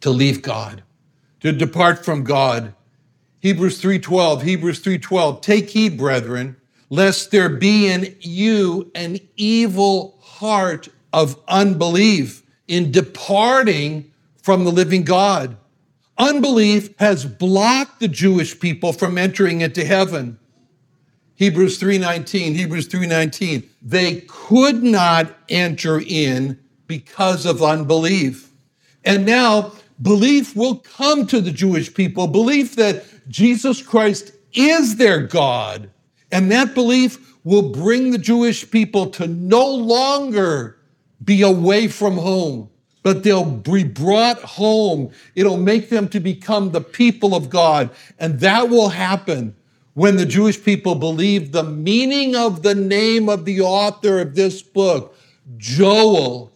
to 0.00 0.10
leave 0.10 0.42
God, 0.42 0.82
to 1.40 1.52
depart 1.52 2.04
from 2.04 2.24
God 2.24 2.74
Hebrews 3.42 3.82
3:12, 3.82 4.42
Hebrews 4.42 4.78
3:12, 4.78 5.40
take 5.40 5.70
heed, 5.70 5.98
brethren, 5.98 6.54
lest 6.90 7.32
there 7.32 7.48
be 7.48 7.88
in 7.88 8.14
you 8.20 8.92
an 8.94 9.18
evil 9.36 10.16
heart 10.22 10.88
of 11.12 11.36
unbelief 11.48 12.44
in 12.68 12.92
departing 12.92 14.12
from 14.40 14.62
the 14.62 14.70
living 14.70 15.02
God. 15.02 15.56
Unbelief 16.18 16.90
has 17.00 17.24
blocked 17.24 17.98
the 17.98 18.06
Jewish 18.06 18.60
people 18.60 18.92
from 18.92 19.18
entering 19.18 19.60
into 19.60 19.84
heaven. 19.84 20.38
Hebrews 21.34 21.78
3:19, 21.78 22.54
Hebrews 22.54 22.86
3:19, 22.86 23.64
they 23.82 24.22
could 24.28 24.84
not 24.84 25.36
enter 25.48 26.00
in 26.00 26.58
because 26.86 27.44
of 27.44 27.60
unbelief. 27.60 28.50
And 29.04 29.26
now 29.26 29.72
belief 30.00 30.54
will 30.54 30.76
come 30.76 31.26
to 31.26 31.40
the 31.40 31.50
Jewish 31.50 31.92
people, 31.92 32.28
belief 32.28 32.76
that 32.76 33.04
Jesus 33.28 33.82
Christ 33.82 34.32
is 34.52 34.96
their 34.96 35.20
God. 35.20 35.90
And 36.30 36.50
that 36.50 36.74
belief 36.74 37.36
will 37.44 37.70
bring 37.70 38.10
the 38.10 38.18
Jewish 38.18 38.70
people 38.70 39.10
to 39.10 39.26
no 39.26 39.66
longer 39.66 40.78
be 41.24 41.42
away 41.42 41.88
from 41.88 42.16
home, 42.16 42.70
but 43.02 43.22
they'll 43.22 43.44
be 43.44 43.84
brought 43.84 44.38
home. 44.40 45.10
It'll 45.34 45.56
make 45.56 45.88
them 45.88 46.08
to 46.08 46.20
become 46.20 46.70
the 46.70 46.80
people 46.80 47.34
of 47.34 47.50
God. 47.50 47.90
And 48.18 48.40
that 48.40 48.68
will 48.68 48.90
happen 48.90 49.54
when 49.94 50.16
the 50.16 50.26
Jewish 50.26 50.62
people 50.62 50.94
believe 50.94 51.52
the 51.52 51.64
meaning 51.64 52.34
of 52.34 52.62
the 52.62 52.74
name 52.74 53.28
of 53.28 53.44
the 53.44 53.60
author 53.60 54.20
of 54.20 54.34
this 54.34 54.62
book, 54.62 55.16
Joel, 55.56 56.52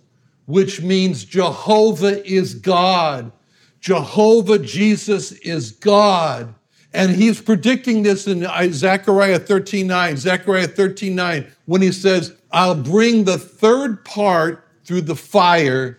which 0.47 0.81
means 0.81 1.25
Jehovah 1.25 2.25
is 2.27 2.55
God. 2.55 3.33
Jehovah 3.81 4.59
Jesus 4.59 5.33
is 5.33 5.73
God. 5.73 6.55
And 6.93 7.11
he's 7.11 7.41
predicting 7.41 8.03
this 8.03 8.27
in 8.27 8.47
Zechariah 8.73 9.39
13 9.39 9.87
9. 9.87 10.17
Zechariah 10.17 10.69
13 10.69 11.15
9, 11.15 11.53
when 11.67 11.83
he 11.83 11.93
says, 11.93 12.35
I'll 12.53 12.75
bring 12.75 13.25
the 13.25 13.39
third 13.39 14.05
part 14.05 14.67
through 14.85 15.03
the 15.03 15.17
fire 15.17 15.99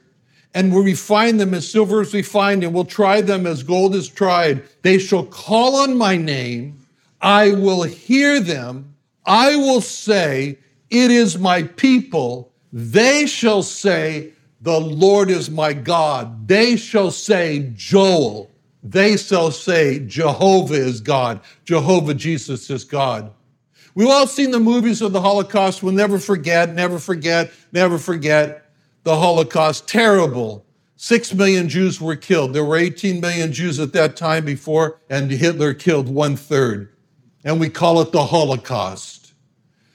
and 0.57 0.74
we'll 0.74 0.84
refine 0.84 1.38
them 1.38 1.53
as 1.53 1.69
silver 1.69 2.01
is 2.01 2.15
refined, 2.15 2.63
and 2.63 2.74
we'll 2.74 2.84
try 2.84 3.22
them 3.22 3.46
as 3.46 3.62
gold 3.62 3.93
is 3.93 4.07
tried. 4.07 4.63
They 4.81 4.98
shall 4.98 5.24
call 5.24 5.75
on 5.75 5.96
my 5.96 6.17
name. 6.17 6.79
I 7.22 7.51
will 7.51 7.84
hear 7.84 8.39
them. 8.39 8.96
I 9.24 9.55
will 9.55 9.81
say, 9.81 10.57
It 10.89 11.12
is 11.12 11.38
my 11.38 11.62
people. 11.62 12.51
They 12.74 13.27
shall 13.27 13.62
say, 13.62 14.31
The 14.61 14.79
Lord 14.79 15.29
is 15.29 15.49
my 15.49 15.73
God. 15.73 16.47
They 16.47 16.75
shall 16.75 17.11
say, 17.11 17.71
Joel. 17.75 18.49
They 18.83 19.17
shall 19.17 19.51
say, 19.51 19.99
Jehovah 19.99 20.75
is 20.75 21.01
God. 21.01 21.41
Jehovah 21.65 22.13
Jesus 22.13 22.69
is 22.69 22.83
God. 22.83 23.31
We've 23.95 24.09
all 24.09 24.27
seen 24.27 24.51
the 24.51 24.59
movies 24.59 25.01
of 25.01 25.11
the 25.11 25.21
Holocaust. 25.21 25.81
We'll 25.83 25.93
never 25.93 26.19
forget, 26.19 26.73
never 26.73 26.99
forget, 26.99 27.51
never 27.71 27.97
forget 27.97 28.71
the 29.03 29.15
Holocaust. 29.15 29.87
Terrible. 29.87 30.65
Six 30.95 31.33
million 31.33 31.69
Jews 31.69 32.01
were 32.01 32.15
killed. 32.15 32.53
There 32.53 32.65
were 32.65 32.77
18 32.77 33.21
million 33.21 33.53
Jews 33.53 33.79
at 33.79 33.93
that 33.93 34.15
time 34.15 34.45
before, 34.45 34.99
and 35.09 35.29
Hitler 35.29 35.73
killed 35.73 36.09
one 36.09 36.35
third. 36.35 36.93
And 37.43 37.59
we 37.59 37.69
call 37.69 38.01
it 38.01 38.11
the 38.11 38.25
Holocaust. 38.25 39.33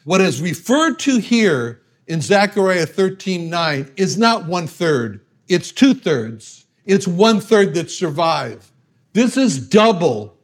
What 0.05 0.21
is 0.21 0.41
referred 0.41 0.99
to 1.01 1.19
here 1.19 1.82
in 2.13 2.21
Zechariah 2.21 2.85
13 2.85 3.49
9 3.49 3.93
is 3.97 4.19
not 4.19 4.45
one 4.45 4.67
third, 4.67 5.25
it's 5.49 5.73
two 5.73 5.95
thirds. 5.95 6.67
It's 6.85 7.09
one 7.09 7.41
third 7.41 7.73
that 7.75 7.91
survive. 7.91 8.71
This 9.15 9.39
is 9.39 9.67
double 9.69 10.37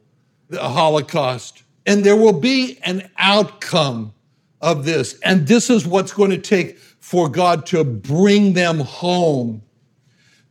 the 0.47 0.67
Holocaust. 0.67 1.63
And 1.85 2.03
there 2.03 2.15
will 2.15 2.39
be 2.39 2.79
an 2.83 3.09
outcome 3.17 4.13
of 4.61 4.83
this. 4.83 5.19
And 5.19 5.47
this 5.47 5.69
is 5.69 5.85
what's 5.85 6.11
going 6.11 6.31
to 6.31 6.39
take 6.39 6.79
for 6.79 7.29
God 7.29 7.67
to 7.67 7.83
bring 7.83 8.53
them 8.53 8.79
home. 8.79 9.61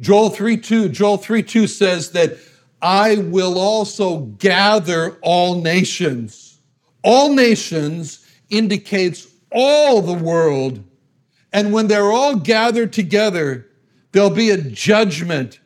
Joel 0.00 0.30
3:2, 0.30 0.92
Joel 0.92 1.18
3:2 1.18 1.66
says 1.66 2.12
that 2.12 2.38
I 2.80 3.16
will 3.16 3.58
also 3.58 4.18
gather 4.38 5.18
all 5.22 5.60
nations. 5.60 6.58
All 7.02 7.34
nations 7.34 8.24
indicates 8.50 9.26
all 9.50 10.00
the 10.00 10.12
world. 10.12 10.84
And 11.52 11.72
when 11.72 11.88
they're 11.88 12.12
all 12.12 12.36
gathered 12.36 12.92
together, 12.92 13.66
there'll 14.12 14.30
be 14.30 14.50
a 14.50 14.58
judgment 14.58 15.60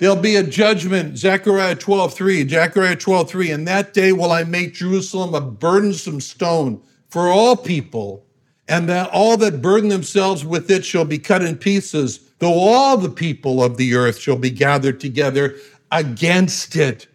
There'll 0.00 0.16
be 0.16 0.36
a 0.36 0.42
judgment, 0.42 1.18
Zechariah 1.18 1.74
12, 1.74 2.14
3, 2.14 2.48
Zechariah 2.48 2.96
12, 2.96 3.30
3. 3.30 3.50
In 3.50 3.64
that 3.66 3.92
day 3.92 4.12
will 4.12 4.32
I 4.32 4.44
make 4.44 4.72
Jerusalem 4.72 5.34
a 5.34 5.42
burdensome 5.42 6.22
stone 6.22 6.80
for 7.10 7.28
all 7.28 7.54
people, 7.54 8.24
and 8.66 8.88
that 8.88 9.10
all 9.10 9.36
that 9.36 9.60
burden 9.60 9.90
themselves 9.90 10.42
with 10.42 10.70
it 10.70 10.86
shall 10.86 11.04
be 11.04 11.18
cut 11.18 11.42
in 11.42 11.58
pieces, 11.58 12.20
though 12.38 12.54
all 12.54 12.96
the 12.96 13.10
people 13.10 13.62
of 13.62 13.76
the 13.76 13.94
earth 13.94 14.18
shall 14.18 14.38
be 14.38 14.48
gathered 14.48 15.00
together 15.00 15.56
against 15.92 16.76
it. 16.76 17.06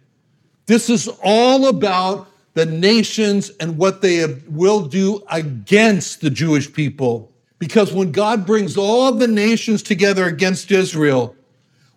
This 0.68 0.88
is 0.88 1.10
all 1.24 1.66
about 1.66 2.28
the 2.54 2.68
nations 2.68 3.50
and 3.60 3.80
what 3.80 4.04
they 4.04 4.32
will 4.48 4.86
do 4.86 5.24
against 5.32 6.22
the 6.22 6.30
Jewish 6.30 6.72
people. 6.72 7.32
Because 7.66 7.92
when 7.92 8.12
God 8.12 8.46
brings 8.46 8.78
all 8.78 9.12
the 9.12 9.28
nations 9.28 9.82
together 9.82 10.26
against 10.28 10.70
Israel, 10.70 11.36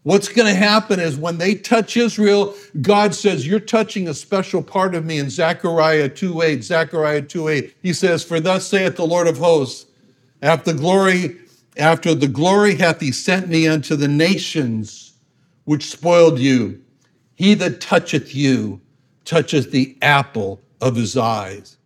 What's 0.02 0.28
going 0.28 0.48
to 0.48 0.54
happen 0.54 1.00
is 1.00 1.18
when 1.18 1.36
they 1.36 1.54
touch 1.54 1.94
Israel, 1.94 2.54
God 2.80 3.14
says, 3.14 3.46
You're 3.46 3.60
touching 3.60 4.08
a 4.08 4.14
special 4.14 4.62
part 4.62 4.94
of 4.94 5.04
me 5.04 5.18
in 5.18 5.28
Zechariah 5.28 6.08
2:8. 6.08 6.62
Zechariah 6.62 7.20
2:8. 7.20 7.72
He 7.82 7.92
says, 7.92 8.24
For 8.24 8.40
thus 8.40 8.66
saith 8.66 8.96
the 8.96 9.04
Lord 9.06 9.26
of 9.26 9.36
hosts, 9.36 9.84
after 10.40 10.72
glory, 10.72 11.36
after 11.76 12.14
the 12.14 12.28
glory 12.28 12.76
hath 12.76 13.00
he 13.00 13.12
sent 13.12 13.48
me 13.48 13.68
unto 13.68 13.96
the 13.96 14.08
nations 14.08 15.12
which 15.64 15.90
spoiled 15.90 16.38
you. 16.38 16.80
He 17.34 17.52
that 17.54 17.82
toucheth 17.82 18.34
you 18.34 18.80
toucheth 19.26 19.72
the 19.72 19.98
apple 20.00 20.62
of 20.80 20.96
his 20.96 21.18
eyes. 21.18 21.76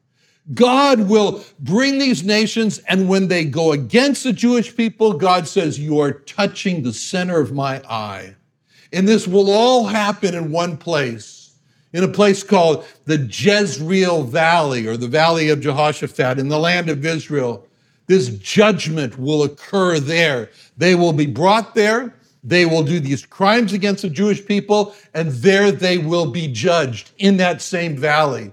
God 0.55 1.09
will 1.09 1.45
bring 1.61 1.99
these 1.99 2.25
nations, 2.25 2.79
and 2.89 3.09
when 3.09 3.29
they 3.29 3.45
go 3.45 3.73
against 3.73 4.25
the 4.25 4.33
Jewish 4.33 4.77
people, 4.77 5.13
God 5.13 5.47
says, 5.47 5.79
You 5.79 6.01
are 6.01 6.13
touching 6.13 6.83
the 6.83 6.93
center 6.93 7.41
of 7.41 7.53
my 7.53 7.81
eye. 7.89 8.35
And 8.93 9.07
this 9.07 9.29
will 9.29 9.51
all 9.51 9.87
happen 9.87 10.35
in 10.35 10.51
one 10.51 10.77
place, 10.77 11.55
in 11.93 12.03
a 12.03 12.09
place 12.09 12.43
called 12.43 12.85
the 13.05 13.19
Jezreel 13.19 14.25
Valley 14.25 14.87
or 14.87 14.97
the 14.97 15.09
Valley 15.09 15.49
of 15.49 15.61
Jehoshaphat 15.61 16.39
in 16.39 16.49
the 16.49 16.59
land 16.59 16.91
of 16.91 17.07
Israel. 17.07 17.67
This 18.09 18.29
judgment 18.29 19.19
will 19.19 19.45
occur 19.45 20.01
there. 20.01 20.51
They 20.77 20.97
will 20.97 21.13
be 21.13 21.27
brought 21.27 21.75
there. 21.75 22.15
They 22.45 22.67
will 22.67 22.83
do 22.83 22.99
these 22.99 23.25
crimes 23.25 23.73
against 23.73 24.03
the 24.03 24.11
Jewish 24.11 24.45
people, 24.45 24.95
and 25.15 25.31
there 25.31 25.71
they 25.71 25.99
will 25.99 26.27
be 26.27 26.49
judged 26.49 27.13
in 27.19 27.37
that 27.37 27.63
same 27.63 27.97
valley. 27.97 28.51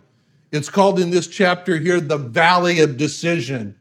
It's 0.51 0.69
called 0.69 0.99
in 0.99 1.11
this 1.11 1.27
chapter 1.27 1.77
here 1.77 1.99
the 1.99 2.17
Valley 2.17 2.79
of 2.79 2.97
Decision. 2.97 3.75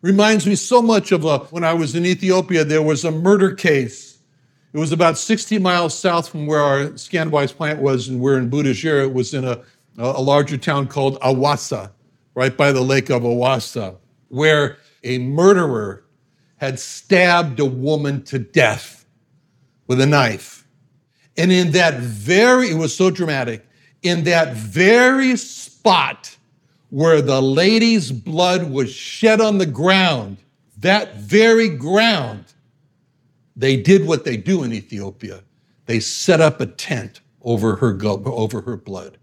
Reminds 0.00 0.46
me 0.46 0.54
so 0.54 0.80
much 0.80 1.12
of 1.12 1.24
a, 1.24 1.38
when 1.38 1.64
I 1.64 1.74
was 1.74 1.94
in 1.94 2.06
Ethiopia, 2.06 2.64
there 2.64 2.82
was 2.82 3.04
a 3.04 3.10
murder 3.10 3.54
case. 3.54 4.18
It 4.72 4.78
was 4.78 4.90
about 4.90 5.18
60 5.18 5.58
miles 5.58 5.96
south 5.96 6.28
from 6.28 6.46
where 6.46 6.60
our 6.60 6.86
Scanwise 6.92 7.54
plant 7.54 7.80
was, 7.80 8.08
and 8.08 8.20
we're 8.20 8.38
in 8.38 8.50
Budajir. 8.50 9.04
It 9.04 9.12
was 9.12 9.34
in 9.34 9.44
a, 9.44 9.60
a 9.98 10.20
larger 10.20 10.56
town 10.56 10.88
called 10.88 11.20
Awassa, 11.20 11.90
right 12.34 12.56
by 12.56 12.72
the 12.72 12.80
lake 12.80 13.10
of 13.10 13.22
Awassa, 13.22 13.96
where 14.28 14.78
a 15.04 15.18
murderer 15.18 16.04
had 16.56 16.80
stabbed 16.80 17.60
a 17.60 17.66
woman 17.66 18.22
to 18.24 18.38
death 18.38 19.04
with 19.86 20.00
a 20.00 20.06
knife. 20.06 20.66
And 21.36 21.52
in 21.52 21.72
that 21.72 21.98
very, 22.00 22.70
it 22.70 22.76
was 22.76 22.96
so 22.96 23.10
dramatic, 23.10 23.66
in 24.02 24.24
that 24.24 24.54
very 24.54 25.36
spot 25.36 26.36
where 26.90 27.22
the 27.22 27.40
lady's 27.40 28.12
blood 28.12 28.70
was 28.70 28.92
shed 28.92 29.40
on 29.40 29.58
the 29.58 29.66
ground, 29.66 30.36
that 30.78 31.16
very 31.16 31.68
ground, 31.68 32.44
they 33.56 33.76
did 33.76 34.06
what 34.06 34.24
they 34.24 34.36
do 34.36 34.62
in 34.62 34.72
Ethiopia. 34.72 35.42
They 35.86 36.00
set 36.00 36.40
up 36.40 36.60
a 36.60 36.66
tent 36.66 37.20
over 37.42 37.76
her, 37.76 37.98
over 38.04 38.60
her 38.62 38.76
blood. 38.76 39.18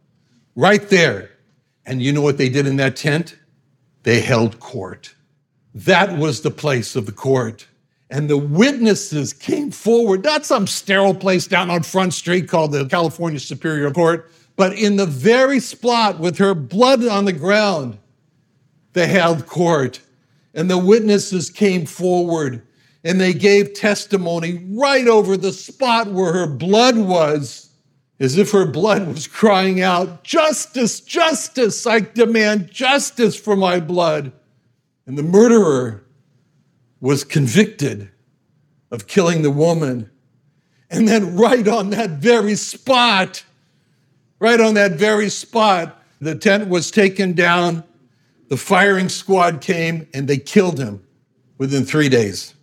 Right 0.56 0.90
there. 0.90 1.32
And 1.86 2.02
you 2.02 2.12
know 2.12 2.22
what 2.22 2.38
they 2.38 2.50
did 2.50 2.68
in 2.68 2.78
that 2.78 2.96
tent? 2.96 3.38
They 4.04 4.22
held 4.22 4.60
court. 4.60 5.16
That 5.74 6.18
was 6.18 6.42
the 6.42 6.52
place 6.52 6.96
of 6.96 7.06
the 7.06 7.12
court. 7.12 7.68
And 8.10 8.30
the 8.30 8.38
witnesses 8.38 9.34
came 9.34 9.70
forward, 9.70 10.24
not 10.24 10.46
some 10.46 10.66
sterile 10.66 11.14
place 11.14 11.46
down 11.46 11.70
on 11.70 11.84
Front 11.84 12.14
Street 12.14 12.48
called 12.48 12.72
the 12.72 12.86
California 12.86 13.40
Superior 13.40 13.92
Court. 13.92 14.32
But 14.60 14.74
in 14.74 14.98
the 14.98 15.06
very 15.06 15.62
spot 15.62 16.20
with 16.20 16.38
her 16.40 16.54
blood 16.54 17.08
on 17.08 17.24
the 17.24 17.32
ground, 17.32 17.98
they 18.92 19.08
held 19.08 19.48
court. 19.48 20.02
And 20.54 20.70
the 20.70 20.78
witnesses 20.78 21.50
came 21.50 21.86
forward 21.86 22.68
and 23.02 23.22
they 23.22 23.32
gave 23.34 23.74
testimony 23.74 24.62
right 24.72 25.08
over 25.08 25.38
the 25.38 25.54
spot 25.54 26.08
where 26.08 26.34
her 26.34 26.46
blood 26.46 26.98
was, 26.98 27.70
as 28.20 28.38
if 28.38 28.52
her 28.52 28.66
blood 28.66 29.08
was 29.08 29.28
crying 29.28 29.80
out, 29.80 30.26
Justice, 30.26 31.00
justice, 31.00 31.88
I 31.88 32.02
demand 32.02 32.70
justice 32.70 33.38
for 33.40 33.56
my 33.56 33.80
blood. 33.80 34.34
And 35.08 35.18
the 35.18 35.24
murderer 35.24 36.04
was 37.00 37.24
convicted 37.24 38.10
of 38.92 39.08
killing 39.08 39.42
the 39.42 39.52
woman. 39.52 40.12
And 40.90 41.08
then, 41.08 41.38
right 41.38 41.66
on 41.66 41.92
that 41.92 42.10
very 42.10 42.56
spot, 42.56 43.46
Right 44.40 44.60
on 44.60 44.74
that 44.76 44.94
very 44.94 45.30
spot, 45.30 46.02
the 46.20 46.36
tent 46.36 46.70
was 46.70 46.92
taken 46.92 47.34
down, 47.34 47.84
the 48.50 48.58
firing 48.58 49.10
squad 49.10 49.62
came, 49.62 50.08
and 50.14 50.28
they 50.28 50.38
killed 50.38 50.80
him 50.80 51.04
within 51.58 51.86
three 51.86 52.10
days. 52.10 52.56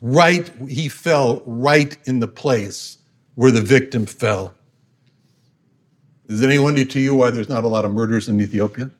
Right, 0.00 0.50
he 0.68 0.88
fell 0.88 1.42
right 1.46 1.96
in 2.04 2.20
the 2.20 2.28
place 2.28 2.98
where 3.36 3.50
the 3.50 3.62
victim 3.62 4.06
fell. 4.06 4.54
Is 6.28 6.42
anyone 6.42 6.74
to 6.74 7.00
you 7.00 7.14
why 7.14 7.30
there's 7.30 7.48
not 7.48 7.64
a 7.64 7.68
lot 7.68 7.84
of 7.84 7.92
murders 7.92 8.28
in 8.28 8.40
Ethiopia? 8.40 8.90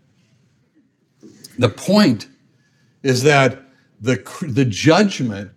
The 1.58 1.68
point 1.68 2.28
is 3.02 3.22
that 3.22 3.62
the, 4.00 4.16
the 4.42 4.64
judgment 4.64 5.50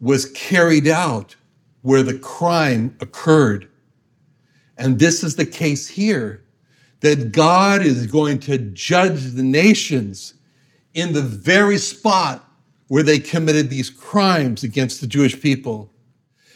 was 0.00 0.30
carried 0.32 0.88
out 0.88 1.36
where 1.82 2.02
the 2.02 2.18
crime 2.18 2.96
occurred. 3.00 3.69
And 4.80 4.98
this 4.98 5.22
is 5.22 5.36
the 5.36 5.44
case 5.44 5.86
here 5.86 6.42
that 7.00 7.32
God 7.32 7.82
is 7.82 8.06
going 8.06 8.38
to 8.40 8.56
judge 8.56 9.32
the 9.32 9.42
nations 9.42 10.34
in 10.94 11.12
the 11.12 11.20
very 11.20 11.76
spot 11.76 12.50
where 12.88 13.02
they 13.02 13.18
committed 13.18 13.68
these 13.68 13.90
crimes 13.90 14.64
against 14.64 15.02
the 15.02 15.06
Jewish 15.06 15.40
people. 15.40 15.92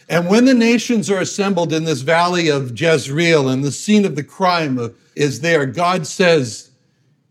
And 0.08 0.26
when 0.26 0.46
the 0.46 0.54
nations 0.54 1.10
are 1.10 1.20
assembled 1.20 1.72
in 1.72 1.84
this 1.84 2.00
valley 2.00 2.48
of 2.48 2.78
Jezreel 2.78 3.50
and 3.50 3.62
the 3.62 3.70
scene 3.70 4.06
of 4.06 4.16
the 4.16 4.24
crime 4.24 4.94
is 5.14 5.42
there, 5.42 5.66
God 5.66 6.06
says 6.06 6.70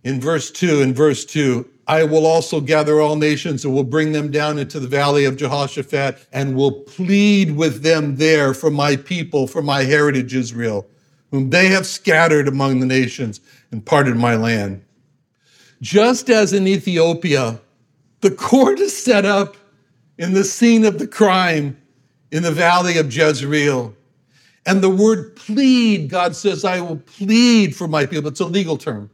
in 0.03 0.21
verse 0.21 0.51
2, 0.51 0.81
in 0.81 0.93
verse 0.93 1.25
2, 1.25 1.67
I 1.87 2.03
will 2.03 2.25
also 2.25 2.61
gather 2.61 3.01
all 3.01 3.17
nations 3.17 3.65
and 3.65 3.73
will 3.73 3.83
bring 3.83 4.13
them 4.13 4.31
down 4.31 4.57
into 4.57 4.79
the 4.79 4.87
valley 4.87 5.25
of 5.25 5.35
Jehoshaphat 5.35 6.27
and 6.31 6.55
will 6.55 6.71
plead 6.71 7.55
with 7.55 7.83
them 7.83 8.15
there 8.15 8.53
for 8.53 8.71
my 8.71 8.95
people, 8.95 9.47
for 9.47 9.61
my 9.61 9.83
heritage 9.83 10.33
Israel, 10.33 10.87
whom 11.31 11.49
they 11.49 11.67
have 11.67 11.85
scattered 11.85 12.47
among 12.47 12.79
the 12.79 12.85
nations 12.85 13.41
and 13.71 13.85
parted 13.85 14.15
my 14.15 14.35
land. 14.35 14.83
Just 15.81 16.29
as 16.29 16.53
in 16.53 16.67
Ethiopia, 16.67 17.59
the 18.21 18.31
court 18.31 18.79
is 18.79 18.95
set 18.95 19.25
up 19.25 19.57
in 20.17 20.33
the 20.33 20.45
scene 20.45 20.85
of 20.85 20.99
the 20.99 21.07
crime 21.07 21.77
in 22.31 22.43
the 22.43 22.51
valley 22.51 22.97
of 22.97 23.13
Jezreel. 23.13 23.93
And 24.65 24.81
the 24.81 24.89
word 24.89 25.35
plead, 25.35 26.09
God 26.09 26.33
says, 26.33 26.63
I 26.63 26.79
will 26.79 26.95
plead 26.95 27.75
for 27.75 27.89
my 27.89 28.05
people. 28.05 28.29
It's 28.29 28.39
a 28.39 28.45
legal 28.45 28.77
term. 28.77 29.09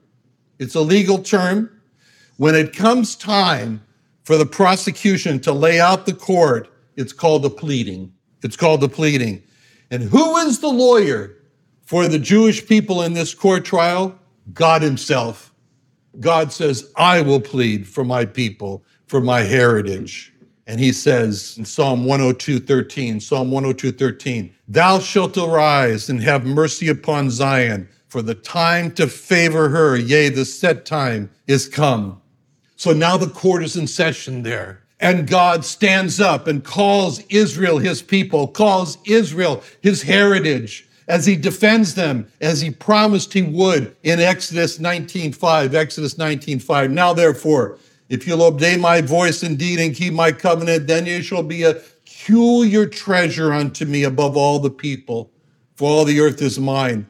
It's 0.59 0.75
a 0.75 0.81
legal 0.81 1.17
term 1.17 1.71
when 2.39 2.55
it 2.55 2.73
comes 2.73 3.17
time 3.17 3.83
for 4.23 4.37
the 4.37 4.45
prosecution 4.45 5.41
to 5.41 5.51
lay 5.51 5.77
out 5.77 6.05
the 6.05 6.13
court, 6.13 6.69
it's 6.95 7.11
called 7.11 7.41
the 7.41 7.49
pleading. 7.49 8.13
It's 8.41 8.55
called 8.55 8.79
the 8.79 8.87
pleading. 8.87 9.43
And 9.91 10.03
who 10.03 10.37
is 10.37 10.59
the 10.59 10.69
lawyer 10.69 11.35
for 11.83 12.07
the 12.07 12.17
Jewish 12.17 12.65
people 12.65 13.01
in 13.01 13.11
this 13.11 13.33
court 13.33 13.65
trial? 13.65 14.17
God 14.53 14.81
Himself. 14.81 15.53
God 16.21 16.53
says, 16.53 16.93
I 16.95 17.19
will 17.19 17.41
plead 17.41 17.85
for 17.85 18.05
my 18.05 18.23
people, 18.23 18.85
for 19.07 19.19
my 19.19 19.41
heritage. 19.41 20.33
And 20.65 20.79
he 20.79 20.93
says 20.93 21.55
in 21.57 21.65
Psalm 21.65 22.05
102, 22.05 22.61
13, 22.61 23.19
Psalm 23.19 23.51
102, 23.51 23.91
13, 23.91 24.55
Thou 24.69 24.99
shalt 24.99 25.37
arise 25.37 26.09
and 26.09 26.23
have 26.23 26.45
mercy 26.45 26.87
upon 26.87 27.31
Zion, 27.31 27.89
for 28.07 28.21
the 28.21 28.35
time 28.35 28.91
to 28.91 29.07
favor 29.07 29.67
her, 29.67 29.97
yea, 29.97 30.29
the 30.29 30.45
set 30.45 30.85
time 30.85 31.29
is 31.45 31.67
come. 31.67 32.18
So 32.79 32.93
now 32.93 33.17
the 33.17 33.27
court 33.27 33.61
is 33.61 33.75
in 33.75 33.87
session 33.87 34.43
there. 34.43 34.79
And 35.01 35.27
God 35.27 35.65
stands 35.65 36.21
up 36.21 36.47
and 36.47 36.63
calls 36.63 37.21
Israel 37.27 37.77
his 37.77 38.01
people, 38.01 38.47
calls 38.47 38.97
Israel 39.05 39.61
his 39.81 40.03
heritage 40.03 40.87
as 41.05 41.25
he 41.25 41.35
defends 41.35 41.95
them 41.95 42.31
as 42.39 42.61
he 42.61 42.71
promised 42.71 43.33
he 43.33 43.41
would 43.41 43.97
in 44.03 44.21
Exodus 44.21 44.77
19:5 44.77 45.73
Exodus 45.73 46.13
19:5 46.13 46.89
Now 46.89 47.13
therefore 47.13 47.77
if 48.07 48.25
you'll 48.25 48.43
obey 48.43 48.77
my 48.77 49.01
voice 49.01 49.43
indeed 49.43 49.81
and 49.81 49.93
keep 49.93 50.13
my 50.13 50.31
covenant 50.31 50.87
then 50.87 51.05
you 51.05 51.21
shall 51.21 51.43
be 51.43 51.63
a 51.63 51.73
peculiar 51.73 52.85
treasure 52.85 53.51
unto 53.51 53.83
me 53.83 54.03
above 54.03 54.37
all 54.37 54.59
the 54.59 54.69
people 54.69 55.31
for 55.75 55.89
all 55.89 56.05
the 56.05 56.21
earth 56.21 56.41
is 56.41 56.57
mine 56.57 57.07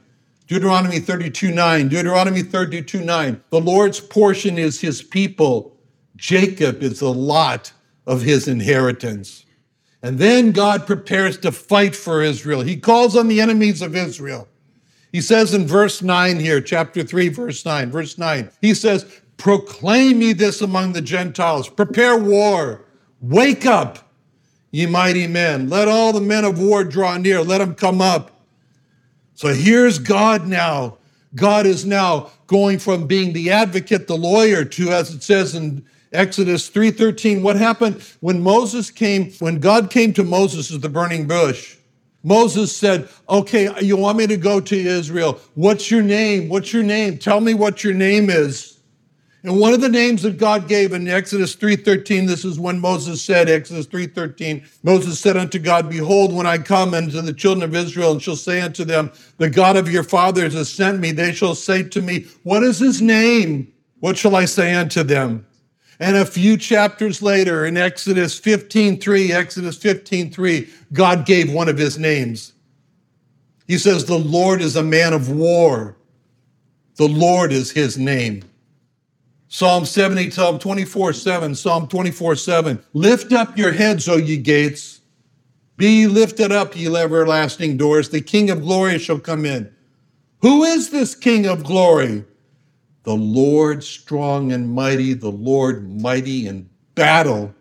Deuteronomy 0.50 1.00
32 1.00 1.52
9, 1.52 1.90
Deuteronomy 1.90 2.42
32 2.42 3.02
9. 3.02 3.44
The 3.52 3.62
Lord's 3.62 4.00
portion 4.00 4.58
is 4.58 4.82
his 4.82 5.04
people. 5.04 5.78
Jacob 6.16 6.82
is 6.82 7.00
the 7.00 7.14
lot 7.14 7.72
of 8.08 8.24
his 8.24 8.48
inheritance. 8.48 9.46
And 10.02 10.18
then 10.18 10.52
God 10.52 10.88
prepares 10.88 11.38
to 11.40 11.52
fight 11.52 11.96
for 11.96 12.24
Israel. 12.24 12.62
He 12.62 12.78
calls 12.78 13.16
on 13.16 13.28
the 13.28 13.40
enemies 13.40 13.84
of 13.84 13.96
Israel. 13.96 14.48
He 15.12 15.22
says 15.22 15.54
in 15.54 15.68
verse 15.68 16.02
9 16.02 16.40
here, 16.40 16.62
chapter 16.62 17.04
3, 17.04 17.30
verse 17.30 17.64
9, 17.64 17.92
verse 17.92 18.18
9, 18.18 18.50
he 18.60 18.74
says, 18.74 19.06
Proclaim 19.38 20.20
ye 20.20 20.34
this 20.34 20.62
among 20.62 20.94
the 20.94 21.02
Gentiles, 21.02 21.70
prepare 21.70 22.18
war, 22.18 22.86
wake 23.22 23.68
up, 23.68 24.12
ye 24.72 24.88
mighty 24.88 25.28
men. 25.28 25.70
Let 25.70 25.88
all 25.88 26.12
the 26.12 26.22
men 26.22 26.44
of 26.44 26.60
war 26.60 26.84
draw 26.84 27.18
near, 27.18 27.44
let 27.44 27.60
them 27.60 27.76
come 27.76 28.02
up. 28.02 28.39
So 29.40 29.54
here's 29.54 30.00
God 30.00 30.48
now. 30.48 30.98
God 31.34 31.66
is 31.66 31.86
now 31.86 32.30
going 32.48 32.78
from 32.78 33.08
being 33.08 33.32
the 33.32 33.52
advocate, 33.52 34.06
the 34.06 34.18
lawyer, 34.18 34.66
to, 34.66 34.90
as 34.92 35.16
it 35.16 35.24
says 35.24 35.56
in 35.56 35.86
Exodus 36.12 36.70
3:13, 36.70 37.42
what 37.42 37.56
happened 37.56 38.02
when 38.20 38.44
Moses 38.44 38.92
came, 38.92 39.32
when 39.40 39.60
God 39.60 39.92
came 39.92 40.12
to 40.16 40.26
Moses 40.26 40.74
at 40.74 40.82
the 40.82 40.90
burning 40.90 41.26
bush? 41.26 41.78
Moses 42.22 42.76
said, 42.76 43.08
Okay, 43.30 43.70
you 43.82 43.96
want 43.96 44.18
me 44.18 44.28
to 44.28 44.36
go 44.36 44.60
to 44.60 44.76
Israel? 44.76 45.40
What's 45.56 45.90
your 45.90 46.04
name? 46.04 46.50
What's 46.50 46.74
your 46.74 46.84
name? 46.84 47.18
Tell 47.18 47.40
me 47.40 47.54
what 47.54 47.82
your 47.82 47.94
name 47.94 48.30
is. 48.30 48.79
And 49.44 49.58
one 49.58 49.74
of 49.74 49.80
the 49.80 49.88
names 49.88 50.24
that 50.24 50.38
God 50.38 50.68
gave 50.68 50.92
in 50.92 51.08
Exodus 51.08 51.56
3:13, 51.56 52.28
this 52.28 52.44
is 52.44 52.60
when 52.60 52.80
Moses 52.80 53.22
said, 53.22 53.50
Exodus 53.50 53.86
3:13, 53.88 54.64
Moses 54.84 55.18
said 55.18 55.38
unto 55.38 55.60
God, 55.60 55.90
Behold, 55.90 56.34
when 56.34 56.46
I 56.46 56.58
come 56.58 56.94
unto 56.94 57.22
the 57.22 57.34
children 57.34 57.64
of 57.64 57.76
Israel, 57.76 58.12
and 58.12 58.22
shall 58.22 58.36
say 58.36 58.60
unto 58.60 58.84
them, 58.84 59.12
The 59.38 59.50
God 59.50 59.78
of 59.78 59.90
your 59.90 60.04
fathers 60.04 60.54
has 60.56 60.70
sent 60.70 61.00
me, 61.00 61.12
they 61.12 61.32
shall 61.32 61.56
say 61.56 61.84
to 61.84 62.02
me, 62.02 62.26
What 62.44 62.64
is 62.64 62.80
his 62.80 63.02
name? 63.02 63.72
What 64.02 64.18
shall 64.18 64.36
I 64.36 64.44
say 64.46 64.74
unto 64.74 65.04
them? 65.04 65.46
And 66.02 66.18
a 66.18 66.26
few 66.26 66.58
chapters 66.58 67.22
later, 67.22 67.66
in 67.66 67.78
Exodus 67.78 68.38
15:3, 68.40 69.32
Exodus 69.32 69.78
15:3, 69.78 70.68
God 70.92 71.26
gave 71.26 71.52
one 71.52 71.70
of 71.70 71.78
his 71.78 71.98
names. 71.98 72.54
He 73.68 73.78
says, 73.78 74.04
The 74.04 74.18
Lord 74.18 74.62
is 74.62 74.76
a 74.76 74.84
man 74.84 75.14
of 75.14 75.30
war. 75.30 75.96
The 76.96 77.08
Lord 77.08 77.54
is 77.54 77.72
his 77.72 77.98
name. 77.98 78.49
Psalm 79.52 79.84
70, 79.84 80.30
Psalm 80.30 80.60
24, 80.60 81.12
7, 81.12 81.56
Psalm 81.56 81.88
24, 81.88 82.36
7. 82.36 82.84
Lift 82.94 83.34
up 83.34 83.58
your 83.58 83.72
heads, 83.72 84.08
O 84.08 84.16
ye 84.16 84.38
gates. 84.38 85.02
Be 85.76 86.06
lifted 86.06 86.52
up, 86.52 86.76
ye 86.76 86.88
everlasting 86.96 87.76
doors. 87.76 88.10
The 88.10 88.22
King 88.22 88.52
of 88.52 88.62
glory 88.62 89.00
shall 89.00 89.18
come 89.18 89.46
in. 89.46 89.74
Who 90.42 90.64
is 90.64 90.92
this 90.92 91.16
King 91.16 91.48
of 91.48 91.64
glory? 91.64 92.24
The 93.04 93.16
Lord 93.16 93.84
strong 93.84 94.52
and 94.52 94.70
mighty, 94.70 95.16
the 95.16 95.32
Lord 95.32 96.00
mighty 96.00 96.48
in 96.48 96.70
battle. 96.94 97.54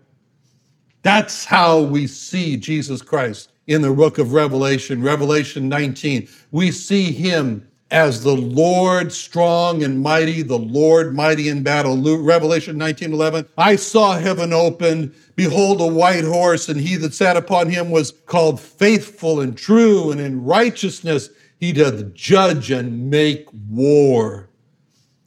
That's 1.02 1.46
how 1.46 1.80
we 1.80 2.06
see 2.06 2.58
Jesus 2.58 3.00
Christ 3.00 3.50
in 3.66 3.80
the 3.80 3.94
book 3.94 4.18
of 4.18 4.34
Revelation, 4.34 5.02
Revelation 5.02 5.70
19. 5.70 6.28
We 6.50 6.70
see 6.70 7.12
him 7.12 7.66
as 7.90 8.22
the 8.22 8.36
Lord 8.36 9.12
strong 9.12 9.82
and 9.82 10.02
mighty, 10.02 10.42
the 10.42 10.58
Lord 10.58 11.14
mighty 11.14 11.48
in 11.48 11.62
battle. 11.62 11.96
Revelation 12.18 12.76
19:11. 12.76 13.46
I 13.56 13.76
saw 13.76 14.18
heaven 14.18 14.52
open, 14.52 15.12
behold 15.36 15.80
a 15.80 15.86
white 15.86 16.24
horse, 16.24 16.68
and 16.68 16.80
he 16.80 16.96
that 16.96 17.14
sat 17.14 17.36
upon 17.36 17.70
him 17.70 17.90
was 17.90 18.12
called 18.26 18.60
faithful 18.60 19.40
and 19.40 19.56
true, 19.56 20.10
and 20.10 20.20
in 20.20 20.44
righteousness 20.44 21.30
he 21.58 21.72
doth 21.72 22.14
judge 22.14 22.70
and 22.70 23.10
make 23.10 23.46
war. 23.70 24.48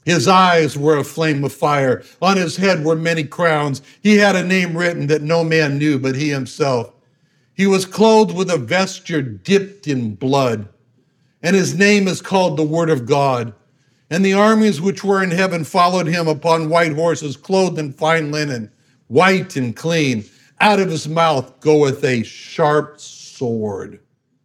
His 0.06 0.28
eyes 0.28 0.78
were 0.78 0.98
a 0.98 1.04
flame 1.04 1.44
of 1.44 1.54
fire. 1.54 2.04
On 2.22 2.38
his 2.38 2.58
head 2.58 2.84
were 2.84 2.96
many 2.96 3.24
crowns. 3.24 3.82
He 4.02 4.18
had 4.18 4.36
a 4.36 4.44
name 4.44 4.78
written 4.78 5.08
that 5.08 5.22
no 5.22 5.44
man 5.44 5.78
knew 5.78 6.00
but 6.00 6.16
he 6.16 6.30
himself. 6.30 6.92
He 7.54 7.68
was 7.68 7.86
clothed 7.86 8.36
with 8.36 8.50
a 8.50 8.58
vesture 8.58 9.22
dipped 9.22 9.88
in 9.88 10.16
blood 10.16 10.68
and 11.44 11.56
his 11.56 11.76
name 11.76 12.08
is 12.08 12.22
called 12.22 12.58
the 12.58 12.64
Word 12.64 12.90
of 12.90 13.06
God. 13.06 13.54
And 14.10 14.26
the 14.26 14.34
armies 14.34 14.82
which 14.82 15.04
were 15.04 15.24
in 15.24 15.32
heaven 15.32 15.64
followed 15.64 16.08
him 16.08 16.28
upon 16.28 16.70
white 16.70 16.94
horses, 16.94 17.38
clothed 17.38 17.80
in 17.80 17.94
fine 17.94 18.32
linen, 18.32 18.72
white 19.08 19.56
and 19.56 19.76
clean. 19.76 20.26
Out 20.60 20.80
of 20.80 20.90
his 20.90 21.08
mouth 21.08 21.60
goeth 21.62 22.04
a 22.04 22.24
sharp 22.24 23.00
sword, 23.00 24.00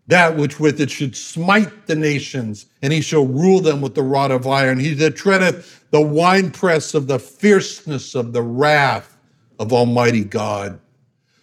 that 0.06 0.36
which 0.36 0.60
with 0.60 0.80
it 0.80 0.90
should 0.90 1.16
smite 1.16 1.86
the 1.86 1.96
nations, 1.96 2.66
and 2.80 2.92
he 2.92 3.00
shall 3.00 3.26
rule 3.26 3.60
them 3.60 3.80
with 3.80 3.94
the 3.94 4.02
rod 4.02 4.30
of 4.30 4.46
iron. 4.46 4.78
He 4.78 4.94
that 4.94 5.16
treadeth 5.16 5.84
the 5.90 6.00
winepress 6.00 6.94
of 6.94 7.06
the 7.08 7.18
fierceness 7.18 8.14
of 8.14 8.32
the 8.32 8.42
wrath 8.42 9.18
of 9.58 9.72
Almighty 9.72 10.24
God. 10.24 10.78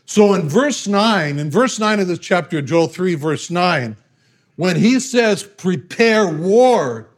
So 0.05 0.33
in 0.33 0.47
verse 0.47 0.87
9, 0.87 1.39
in 1.39 1.51
verse 1.51 1.79
9 1.79 1.99
of 1.99 2.07
this 2.07 2.19
chapter, 2.19 2.61
Joel 2.61 2.87
3, 2.87 3.15
verse 3.15 3.49
9, 3.49 3.95
when 4.55 4.75
he 4.75 4.99
says 4.99 5.43
prepare 5.43 6.27
war, 6.27 7.09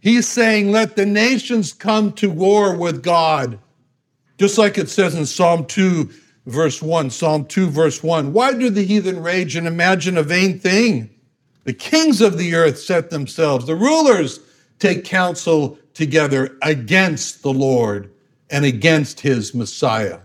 he's 0.00 0.28
saying 0.28 0.70
let 0.70 0.96
the 0.96 1.06
nations 1.06 1.72
come 1.72 2.12
to 2.14 2.30
war 2.30 2.76
with 2.76 3.02
God. 3.02 3.58
Just 4.38 4.58
like 4.58 4.76
it 4.76 4.90
says 4.90 5.14
in 5.14 5.24
Psalm 5.24 5.64
2, 5.64 6.10
verse 6.46 6.82
1, 6.82 7.10
Psalm 7.10 7.46
2, 7.46 7.68
verse 7.68 8.02
1. 8.02 8.32
Why 8.32 8.52
do 8.52 8.68
the 8.68 8.84
heathen 8.84 9.22
rage 9.22 9.56
and 9.56 9.66
imagine 9.66 10.18
a 10.18 10.22
vain 10.22 10.58
thing? 10.58 11.10
The 11.64 11.72
kings 11.72 12.20
of 12.20 12.38
the 12.38 12.54
earth 12.54 12.78
set 12.78 13.10
themselves, 13.10 13.66
the 13.66 13.74
rulers 13.74 14.40
take 14.78 15.04
counsel 15.04 15.78
together 15.94 16.56
against 16.62 17.42
the 17.42 17.52
Lord 17.52 18.12
and 18.50 18.64
against 18.64 19.20
his 19.20 19.54
Messiah, 19.54 20.20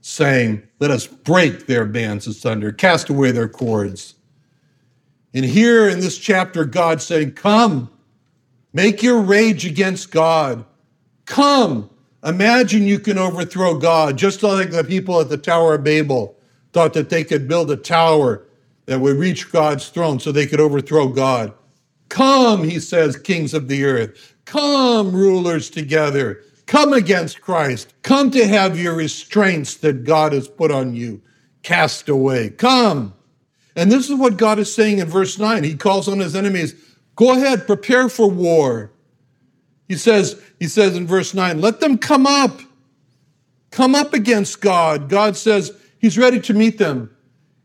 saying, 0.00 0.62
Let 0.80 0.90
us 0.90 1.06
break 1.06 1.66
their 1.66 1.84
bands 1.84 2.26
asunder, 2.26 2.72
cast 2.72 3.10
away 3.10 3.30
their 3.30 3.48
cords. 3.48 4.14
And 5.34 5.44
here 5.44 5.88
in 5.88 6.00
this 6.00 6.18
chapter, 6.18 6.64
God 6.64 7.00
saying, 7.00 7.32
Come, 7.32 7.90
make 8.72 9.02
your 9.02 9.20
rage 9.20 9.64
against 9.64 10.10
God. 10.10 10.64
Come, 11.24 11.88
imagine 12.24 12.82
you 12.82 12.98
can 12.98 13.18
overthrow 13.18 13.78
God, 13.78 14.18
just 14.18 14.42
like 14.42 14.70
the 14.70 14.84
people 14.84 15.20
at 15.20 15.28
the 15.28 15.38
Tower 15.38 15.74
of 15.74 15.84
Babel 15.84 16.36
thought 16.72 16.94
that 16.94 17.10
they 17.10 17.24
could 17.24 17.48
build 17.48 17.70
a 17.70 17.76
tower 17.76 18.44
that 18.86 19.00
would 19.00 19.16
reach 19.16 19.52
God's 19.52 19.88
throne 19.88 20.18
so 20.18 20.32
they 20.32 20.46
could 20.46 20.60
overthrow 20.60 21.08
God. 21.08 21.52
Come, 22.08 22.64
he 22.64 22.80
says, 22.80 23.16
kings 23.16 23.54
of 23.54 23.68
the 23.68 23.84
earth. 23.84 24.34
Come, 24.44 25.12
rulers 25.12 25.70
together. 25.70 26.42
Come 26.66 26.92
against 26.92 27.40
Christ. 27.40 27.94
Come 28.02 28.30
to 28.32 28.46
have 28.46 28.78
your 28.78 28.94
restraints 28.94 29.76
that 29.76 30.04
God 30.04 30.32
has 30.32 30.48
put 30.48 30.70
on 30.70 30.94
you 30.94 31.20
cast 31.62 32.08
away. 32.08 32.50
Come. 32.50 33.14
And 33.76 33.90
this 33.90 34.10
is 34.10 34.16
what 34.16 34.36
God 34.36 34.58
is 34.58 34.74
saying 34.74 34.98
in 34.98 35.08
verse 35.08 35.38
9. 35.38 35.64
He 35.64 35.76
calls 35.76 36.08
on 36.08 36.18
his 36.18 36.36
enemies, 36.36 36.74
go 37.16 37.32
ahead, 37.32 37.66
prepare 37.66 38.08
for 38.08 38.30
war. 38.30 38.92
He 39.88 39.96
says, 39.96 40.40
he 40.58 40.68
says 40.68 40.96
in 40.96 41.06
verse 41.06 41.34
9, 41.34 41.60
let 41.60 41.80
them 41.80 41.98
come 41.98 42.26
up. 42.26 42.60
Come 43.70 43.94
up 43.94 44.12
against 44.12 44.60
God. 44.60 45.08
God 45.08 45.36
says 45.36 45.72
he's 45.98 46.18
ready 46.18 46.40
to 46.40 46.54
meet 46.54 46.78
them 46.78 47.14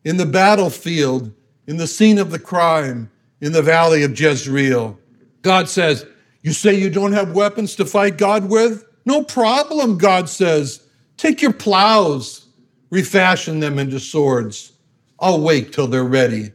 in 0.06 0.17
the 0.17 0.26
battlefield, 0.26 1.34
in 1.67 1.78
the 1.78 1.88
scene 1.88 2.17
of 2.17 2.32
the 2.32 2.39
crime, 2.39 3.12
in 3.41 3.52
the 3.52 3.62
valley 3.62 4.04
of 4.04 4.17
Jezreel. 4.17 4.98
God 5.41 5.67
says, 5.67 6.06
You 6.41 6.54
say 6.54 6.74
you 6.74 6.89
don't 6.89 7.12
have 7.12 7.34
weapons 7.34 7.76
to 7.76 7.86
fight 7.86 8.17
God 8.17 8.50
with? 8.50 8.86
No 9.06 9.24
problem, 9.24 9.98
God 9.98 10.30
says. 10.30 10.82
Take 11.17 11.41
your 11.41 11.54
plows, 11.54 12.48
refashion 12.89 13.60
them 13.60 13.80
into 13.80 14.00
swords. 14.00 14.72
I'll 15.19 15.41
wait 15.41 15.73
till 15.73 15.88
they're 15.88 16.03
ready. 16.03 16.51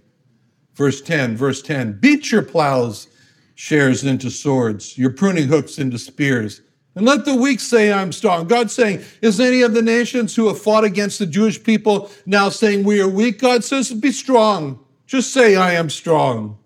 Verse 0.74 1.00
10, 1.02 1.36
verse 1.36 1.62
10 1.62 1.98
Beat 2.00 2.30
your 2.30 2.42
plows, 2.42 3.08
shares 3.54 4.04
into 4.04 4.30
swords, 4.30 4.96
your 4.96 5.10
pruning 5.10 5.48
hooks 5.48 5.78
into 5.78 5.98
spears. 5.98 6.62
And 6.94 7.06
let 7.06 7.24
the 7.24 7.34
weak 7.34 7.60
say, 7.60 7.90
I'm 7.90 8.12
strong. 8.12 8.46
God's 8.46 8.74
saying, 8.74 9.02
is 9.22 9.40
any 9.40 9.62
of 9.62 9.72
the 9.72 9.80
nations 9.80 10.36
who 10.36 10.48
have 10.48 10.60
fought 10.60 10.84
against 10.84 11.18
the 11.18 11.26
Jewish 11.26 11.62
people 11.62 12.10
now 12.26 12.50
saying 12.50 12.84
we 12.84 13.00
are 13.00 13.08
weak? 13.08 13.38
God 13.40 13.64
says, 13.64 13.90
be 13.92 14.12
strong. 14.12 14.78
Just 15.06 15.32
say, 15.32 15.56
I 15.56 15.72
am 15.72 15.88
strong. 15.88 16.58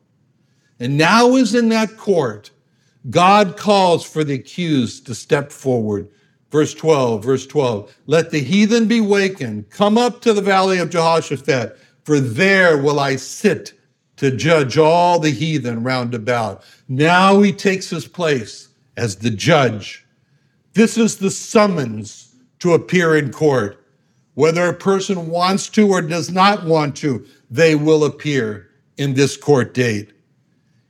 And 0.80 0.98
now 0.98 1.36
is 1.36 1.54
in 1.54 1.68
that 1.68 1.96
court, 1.96 2.50
God 3.08 3.56
calls 3.56 4.04
for 4.04 4.24
the 4.24 4.34
accused 4.34 5.06
to 5.06 5.14
step 5.14 5.52
forward. 5.52 6.08
Verse 6.50 6.74
12, 6.74 7.24
verse 7.24 7.46
12. 7.46 7.94
Let 8.06 8.30
the 8.30 8.40
heathen 8.40 8.88
be 8.88 9.00
wakened. 9.00 9.70
Come 9.70 9.96
up 9.96 10.20
to 10.22 10.32
the 10.32 10.42
valley 10.42 10.78
of 10.78 10.90
Jehoshaphat 10.90 11.78
for 12.06 12.20
there 12.20 12.78
will 12.78 13.00
I 13.00 13.16
sit 13.16 13.72
to 14.18 14.30
judge 14.30 14.78
all 14.78 15.18
the 15.18 15.32
heathen 15.32 15.82
round 15.82 16.14
about. 16.14 16.62
Now 16.86 17.42
he 17.42 17.52
takes 17.52 17.90
his 17.90 18.06
place 18.06 18.68
as 18.96 19.16
the 19.16 19.30
judge. 19.30 20.06
This 20.74 20.96
is 20.96 21.16
the 21.16 21.32
summons 21.32 22.32
to 22.60 22.74
appear 22.74 23.16
in 23.16 23.32
court. 23.32 23.84
Whether 24.34 24.68
a 24.68 24.72
person 24.72 25.30
wants 25.30 25.68
to 25.70 25.88
or 25.88 26.00
does 26.00 26.30
not 26.30 26.64
want 26.64 26.94
to, 26.98 27.26
they 27.50 27.74
will 27.74 28.04
appear 28.04 28.70
in 28.96 29.14
this 29.14 29.36
court 29.36 29.74
date. 29.74 30.12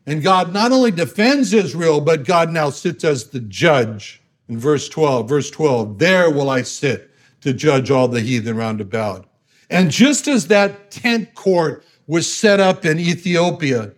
And 0.04 0.22
God 0.22 0.52
not 0.52 0.70
only 0.70 0.90
defends 0.90 1.54
Israel, 1.54 2.02
but 2.02 2.26
God 2.26 2.50
now 2.50 2.68
sits 2.68 3.04
as 3.04 3.30
the 3.30 3.40
judge. 3.40 4.20
In 4.50 4.58
verse 4.58 4.86
12, 4.90 5.26
verse 5.26 5.50
12, 5.50 5.98
there 5.98 6.30
will 6.30 6.50
I 6.50 6.60
sit 6.60 7.10
to 7.40 7.54
judge 7.54 7.90
all 7.90 8.06
the 8.06 8.20
heathen 8.20 8.58
round 8.58 8.82
about. 8.82 9.26
And 9.70 9.90
just 9.90 10.28
as 10.28 10.48
that 10.48 10.90
tent 10.90 11.34
court 11.34 11.84
was 12.06 12.32
set 12.32 12.60
up 12.60 12.84
in 12.84 12.98
Ethiopia, 13.00 13.92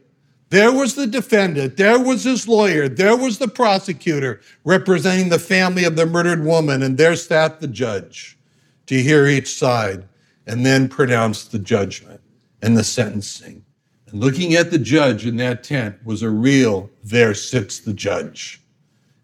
there 0.51 0.73
was 0.73 0.95
the 0.95 1.07
defendant, 1.07 1.77
there 1.77 1.99
was 1.99 2.25
his 2.25 2.49
lawyer, 2.49 2.89
there 2.89 3.17
was 3.17 3.37
the 3.39 3.49
prosecutor 3.49 4.41
representing 4.65 5.29
the 5.29 5.39
family 5.39 5.85
of 5.85 5.97
the 5.97 6.07
murdered 6.07 6.43
woman, 6.43 6.83
and 6.83 6.97
there 6.97 7.17
sat 7.17 7.61
the 7.61 7.69
judge 7.69 8.39
to 8.87 9.03
hear 9.03 9.27
each 9.27 9.53
side 9.53 10.09
and 10.47 10.65
then 10.65 10.89
pronounce 10.89 11.45
the 11.45 11.59
judgment 11.59 12.23
and 12.63 12.77
the 12.77 12.85
sentencing. 12.85 13.63
And 14.07 14.21
looking 14.21 14.55
at 14.55 14.71
the 14.71 14.79
judge 14.79 15.27
in 15.27 15.37
that 15.37 15.63
tent 15.63 15.97
was 16.03 16.23
a 16.23 16.31
real, 16.31 16.89
there 17.05 17.35
sits 17.35 17.81
the 17.81 17.93
judge. 17.93 18.63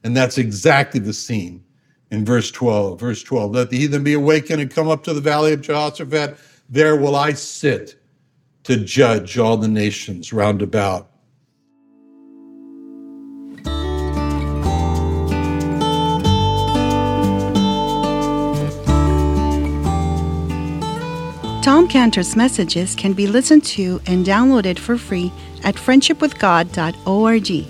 And 0.03 0.15
that's 0.15 0.37
exactly 0.37 1.01
the 1.01 1.15
scene 1.15 1.65
in 2.11 2.25
verse 2.25 2.51
12. 2.51 2.99
Verse 3.01 3.23
12 3.23 3.53
Let 3.53 3.71
the 3.71 3.79
heathen 3.79 4.05
be 4.05 4.15
awakened 4.15 4.61
and 4.61 4.71
come 4.71 4.89
up 4.89 5.05
to 5.05 5.15
the 5.15 5.21
valley 5.21 5.53
of 5.53 5.61
Jehoshaphat. 5.61 6.39
There 6.69 6.97
will 6.97 7.17
I 7.17 7.33
sit 7.33 8.01
to 8.65 8.77
judge 8.77 9.39
all 9.39 9.57
the 9.57 9.69
nations 9.69 10.33
round 10.33 10.63
about. 10.63 11.11
Tom 21.65 21.89
Cantor's 21.89 22.37
messages 22.37 22.95
can 22.95 23.15
be 23.15 23.27
listened 23.27 23.65
to 23.65 23.99
and 24.07 24.27
downloaded 24.27 24.79
for 24.79 24.99
free 24.99 25.33
at 25.63 25.77
friendshipwithgod.org. 25.77 27.67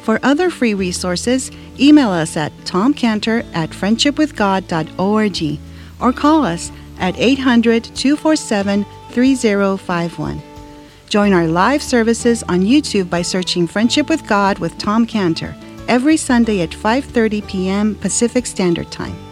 For 0.00 0.18
other 0.22 0.48
free 0.48 0.72
resources, 0.72 1.50
Email 1.80 2.10
us 2.10 2.36
at 2.36 2.52
tomcantor 2.64 3.44
at 3.54 3.70
friendshipwithgod.org 3.70 5.58
or 6.00 6.12
call 6.12 6.44
us 6.44 6.70
at 6.98 7.18
800 7.18 7.84
247 7.84 8.84
3051. 9.10 10.42
Join 11.08 11.32
our 11.32 11.46
live 11.46 11.82
services 11.82 12.42
on 12.44 12.60
YouTube 12.60 13.10
by 13.10 13.22
searching 13.22 13.66
Friendship 13.66 14.08
with 14.08 14.26
God 14.26 14.58
with 14.58 14.78
Tom 14.78 15.06
Cantor 15.06 15.54
every 15.88 16.16
Sunday 16.16 16.62
at 16.62 16.70
5:30 16.70 17.46
p.m. 17.46 17.94
Pacific 17.96 18.46
Standard 18.46 18.90
Time. 18.90 19.31